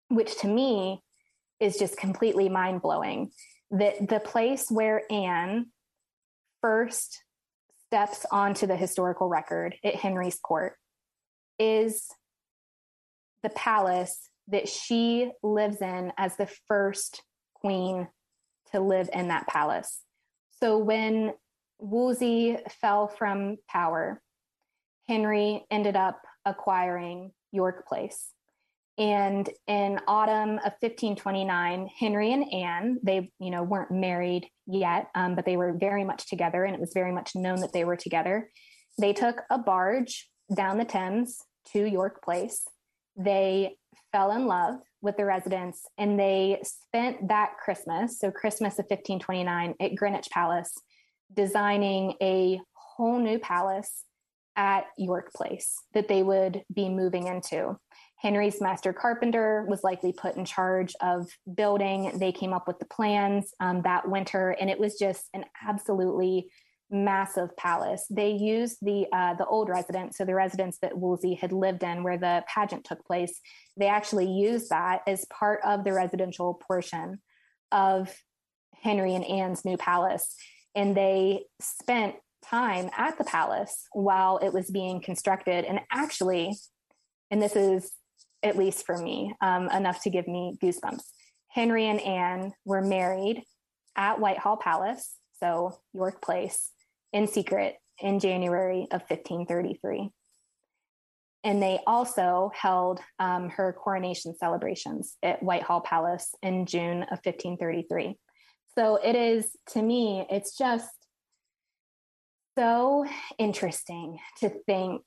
[0.09, 1.03] which to me
[1.59, 3.29] is just completely mind blowing.
[3.69, 5.67] That the place where Anne
[6.61, 7.23] first
[7.85, 10.73] steps onto the historical record at Henry's court
[11.59, 12.07] is
[13.43, 17.21] the palace that she lives in as the first
[17.53, 18.07] queen
[18.71, 20.01] to live in that palace
[20.65, 21.31] so when
[21.77, 24.19] Wolsey fell from power,
[25.07, 28.29] Henry ended up acquiring York Place.
[28.97, 35.35] And in autumn of 1529, Henry and Anne, they, you know, weren't married yet, um,
[35.35, 37.97] but they were very much together, and it was very much known that they were
[37.97, 38.49] together.
[38.97, 41.37] They took a barge down the Thames
[41.73, 42.63] to York Place.
[43.15, 43.77] They
[44.11, 49.75] fell in love with the residence, and they spent that Christmas, so Christmas of 1529,
[49.79, 50.73] at Greenwich Palace,
[51.33, 54.03] designing a whole new palace
[54.55, 57.77] at York Place that they would be moving into.
[58.17, 62.17] Henry's master carpenter was likely put in charge of building.
[62.17, 66.49] They came up with the plans um, that winter, and it was just an absolutely
[66.95, 68.05] massive palace.
[68.09, 72.03] They used the uh, the old residence, so the residence that Wolsey had lived in,
[72.03, 73.39] where the pageant took place.
[73.77, 77.19] They actually used that as part of the residential portion
[77.71, 78.13] of
[78.81, 80.35] Henry and Anne's new palace,
[80.75, 85.65] and they spent time at the palace while it was being constructed.
[85.65, 86.55] And actually,
[87.31, 87.91] and this is
[88.45, 91.03] at least for me, um, enough to give me goosebumps.
[91.47, 93.41] Henry and Anne were married
[93.95, 96.69] at Whitehall Palace, so York Place,
[97.15, 100.09] in secret in January of 1533.
[101.45, 108.17] And they also held um, her coronation celebrations at Whitehall Palace in June of 1533.
[108.77, 110.91] So it is, to me, it's just
[112.57, 113.05] so
[113.37, 115.01] interesting to think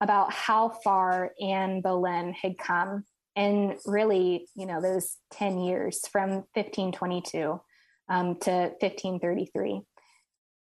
[0.00, 3.04] about how far Anne Boleyn had come
[3.36, 7.60] in really, you know, those 10 years from 1522
[8.08, 9.82] um, to 1533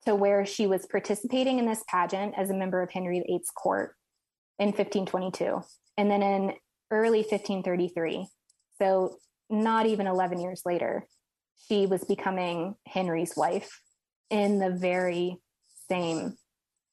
[0.05, 3.95] to where she was participating in this pageant as a member of Henry VIII's court
[4.59, 5.61] in 1522.
[5.97, 6.53] And then in
[6.91, 8.27] early 1533,
[8.81, 9.17] so
[9.49, 11.05] not even 11 years later,
[11.67, 13.81] she was becoming Henry's wife
[14.29, 15.37] in the very
[15.89, 16.35] same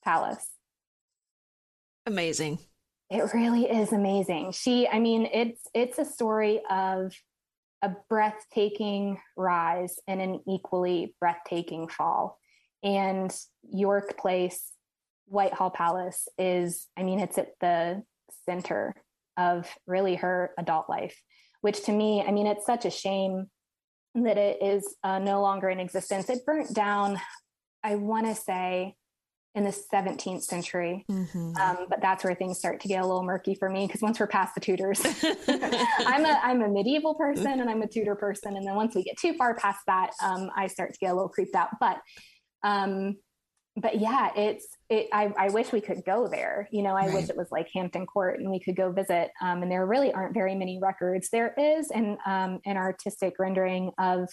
[0.04, 0.46] palace.
[2.06, 2.58] Amazing.
[3.10, 4.52] It really is amazing.
[4.52, 7.12] She, I mean, it's it's a story of
[7.82, 12.38] a breathtaking rise and an equally breathtaking fall.
[12.82, 14.72] And York Place,
[15.26, 18.02] Whitehall Palace is, I mean, it's at the
[18.44, 18.94] center
[19.36, 21.20] of really her adult life,
[21.60, 23.46] which to me, I mean, it's such a shame
[24.14, 26.28] that it is uh, no longer in existence.
[26.28, 27.20] It burnt down,
[27.84, 28.96] I want to say,
[29.54, 31.04] in the 17th century.
[31.10, 31.56] Mm-hmm.
[31.56, 34.20] Um, but that's where things start to get a little murky for me because once
[34.20, 35.00] we're past the Tudors,
[35.48, 39.02] I'm a I'm a medieval person and I'm a Tudor person, and then once we
[39.02, 41.70] get too far past that, um, I start to get a little creeped out.
[41.80, 41.98] But
[42.62, 43.16] um,
[43.76, 45.08] but yeah, it's it.
[45.12, 46.68] I, I wish we could go there.
[46.72, 47.14] You know, I right.
[47.14, 49.30] wish it was like Hampton Court and we could go visit.
[49.40, 51.28] Um, and there really aren't very many records.
[51.30, 54.28] There is an um, an artistic rendering of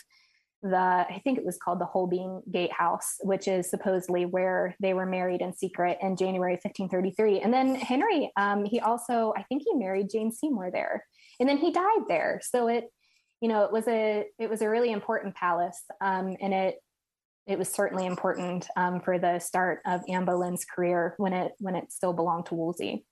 [0.64, 5.06] the I think it was called the Holbein Gatehouse, which is supposedly where they were
[5.06, 7.42] married in secret in January 1533.
[7.42, 11.06] And then Henry, um, he also I think he married Jane Seymour there,
[11.40, 12.42] and then he died there.
[12.44, 12.86] So it,
[13.40, 16.76] you know, it was a it was a really important palace, um, and it
[17.48, 21.76] it was certainly important um, for the start of Anne Boleyn's career when it when
[21.76, 23.06] it still belonged to Wolsey.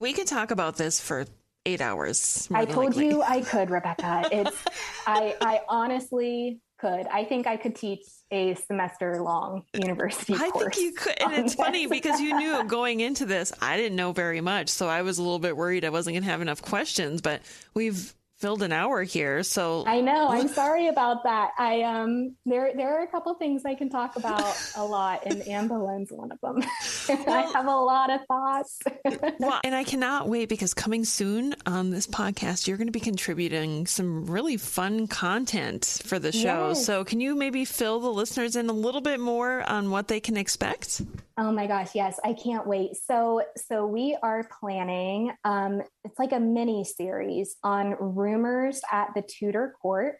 [0.00, 1.26] We could talk about this for
[1.64, 2.48] eight hours.
[2.52, 3.08] I told likely.
[3.08, 4.28] you I could, Rebecca.
[4.32, 4.64] It's
[5.06, 7.06] I I honestly could.
[7.08, 11.20] I think I could teach a semester long university I think you could.
[11.20, 11.54] And it's this.
[11.66, 14.68] funny because you knew going into this, I didn't know very much.
[14.68, 17.42] So I was a little bit worried I wasn't going to have enough questions, but
[17.74, 19.42] we've filled an hour here.
[19.42, 20.28] So I know.
[20.28, 21.50] I'm sorry about that.
[21.58, 25.42] I um there there are a couple things I can talk about a lot, and
[25.42, 26.62] Anne Boleyn's one of them.
[27.26, 28.78] I have a lot of thoughts.
[29.40, 33.00] well, and I cannot wait because coming soon on this podcast, you're going to be
[33.00, 36.68] contributing some really fun content for the show.
[36.68, 36.84] Yes.
[36.84, 40.20] So can you maybe fill the listeners in a little bit more on what they
[40.20, 41.02] can expect?
[41.36, 42.96] Oh my gosh, yes, I can't wait.
[42.96, 47.92] So so we are planning um it's like a mini series on
[48.28, 50.16] rumors at the Tudor court.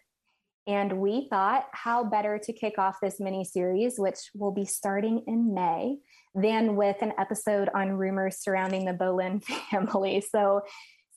[0.67, 5.23] And we thought how better to kick off this mini series, which will be starting
[5.25, 5.97] in May,
[6.35, 9.39] than with an episode on rumors surrounding the Boleyn
[9.71, 10.21] family.
[10.21, 10.61] So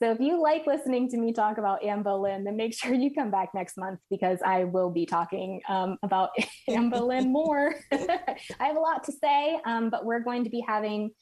[0.02, 3.14] so if you like listening to me talk about Anne Boleyn, then make sure you
[3.14, 6.30] come back next month because I will be talking um, about
[6.68, 7.76] Anne Boleyn more.
[7.92, 11.12] I have a lot to say, um, but we're going to be having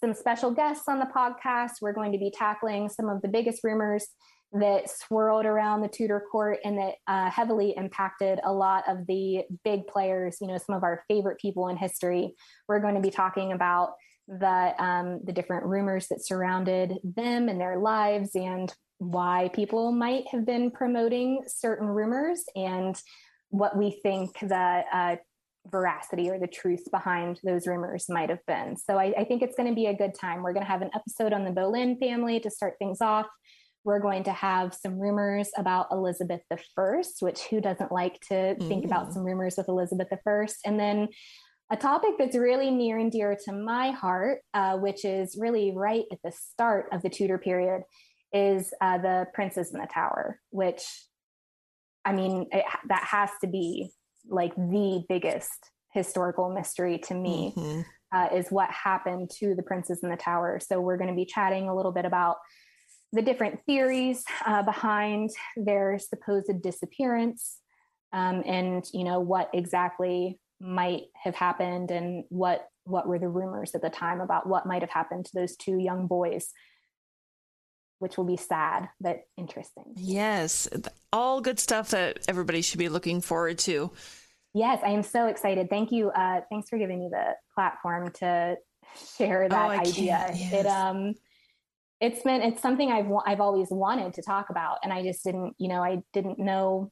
[0.00, 1.82] some special guests on the podcast.
[1.82, 4.06] We're going to be tackling some of the biggest rumors
[4.52, 9.42] that swirled around the Tudor court and that uh, heavily impacted a lot of the
[9.64, 12.34] big players, you know, some of our favorite people in history.
[12.66, 13.94] We're going to be talking about
[14.26, 20.26] the um, the different rumors that surrounded them and their lives and why people might
[20.28, 23.00] have been promoting certain rumors and
[23.50, 25.16] what we think the uh,
[25.70, 28.76] veracity or the truth behind those rumors might have been.
[28.76, 30.42] So I, I think it's going to be a good time.
[30.42, 33.26] We're going to have an episode on the Boleyn family to start things off.
[33.84, 38.68] We're going to have some rumors about Elizabeth I, which who doesn't like to mm.
[38.68, 39.12] think about mm.
[39.14, 40.46] some rumors with Elizabeth I?
[40.64, 41.08] And then
[41.70, 46.04] a topic that's really near and dear to my heart, uh, which is really right
[46.10, 47.82] at the start of the Tudor period,
[48.32, 50.82] is uh, the Princes in the Tower, which
[52.04, 53.90] I mean, it, that has to be
[54.28, 57.80] like the biggest historical mystery to me mm-hmm.
[58.16, 60.58] uh, is what happened to the princes in the tower.
[60.60, 62.36] So we're going to be chatting a little bit about
[63.12, 67.58] the different theories uh, behind their supposed disappearance
[68.12, 73.74] um, and you know what exactly might have happened and what what were the rumors
[73.74, 76.50] at the time about what might have happened to those two young boys
[78.00, 79.84] which will be sad but interesting.
[79.96, 80.68] Yes
[81.12, 83.90] all good stuff that everybody should be looking forward to.
[84.54, 85.70] Yes i am so excited.
[85.70, 88.56] Thank you uh, thanks for giving me the platform to
[89.16, 90.30] share that oh, idea.
[90.34, 90.52] yes.
[90.52, 91.14] it um
[92.00, 95.54] it's been it's something I've I've always wanted to talk about, and I just didn't
[95.58, 96.90] you know I didn't know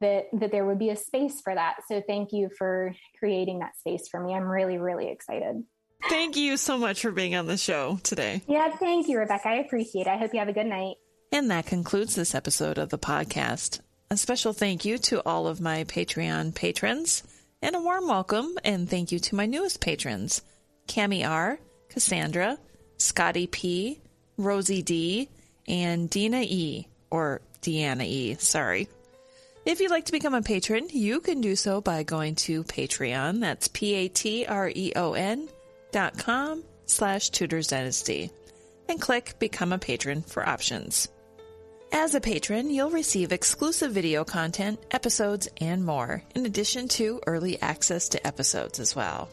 [0.00, 1.76] that that there would be a space for that.
[1.88, 4.34] So thank you for creating that space for me.
[4.34, 5.62] I'm really really excited.
[6.08, 8.42] Thank you so much for being on the show today.
[8.48, 9.48] Yeah, thank you, Rebecca.
[9.48, 10.10] I appreciate it.
[10.10, 10.96] I hope you have a good night.
[11.30, 13.80] And that concludes this episode of the podcast.
[14.10, 17.22] A special thank you to all of my Patreon patrons,
[17.62, 20.42] and a warm welcome and thank you to my newest patrons,
[20.88, 22.58] Cami R, Cassandra.
[23.02, 24.00] Scotty P,
[24.36, 25.28] Rosie D,
[25.66, 28.88] and Dina E, or Deanna E, sorry.
[29.64, 33.40] If you'd like to become a patron, you can do so by going to Patreon.
[33.40, 35.48] That's P-A-T-R-E-O-N
[35.92, 38.30] dot com slash Tudors Dynasty
[38.88, 41.08] and click Become a Patron for options.
[41.92, 47.60] As a patron, you'll receive exclusive video content, episodes, and more, in addition to early
[47.60, 49.28] access to episodes as well.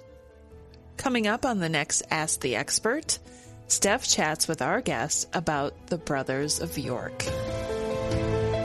[0.97, 3.17] Coming up on the next Ask the Expert,
[3.69, 7.21] Steph chats with our guest about the Brothers of York.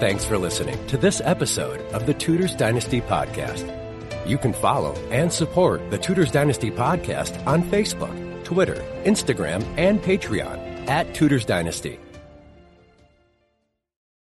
[0.01, 3.71] Thanks for listening to this episode of the Tudors Dynasty Podcast.
[4.27, 10.89] You can follow and support the Tudors Dynasty Podcast on Facebook, Twitter, Instagram, and Patreon
[10.89, 12.01] at Tudors Dynasty.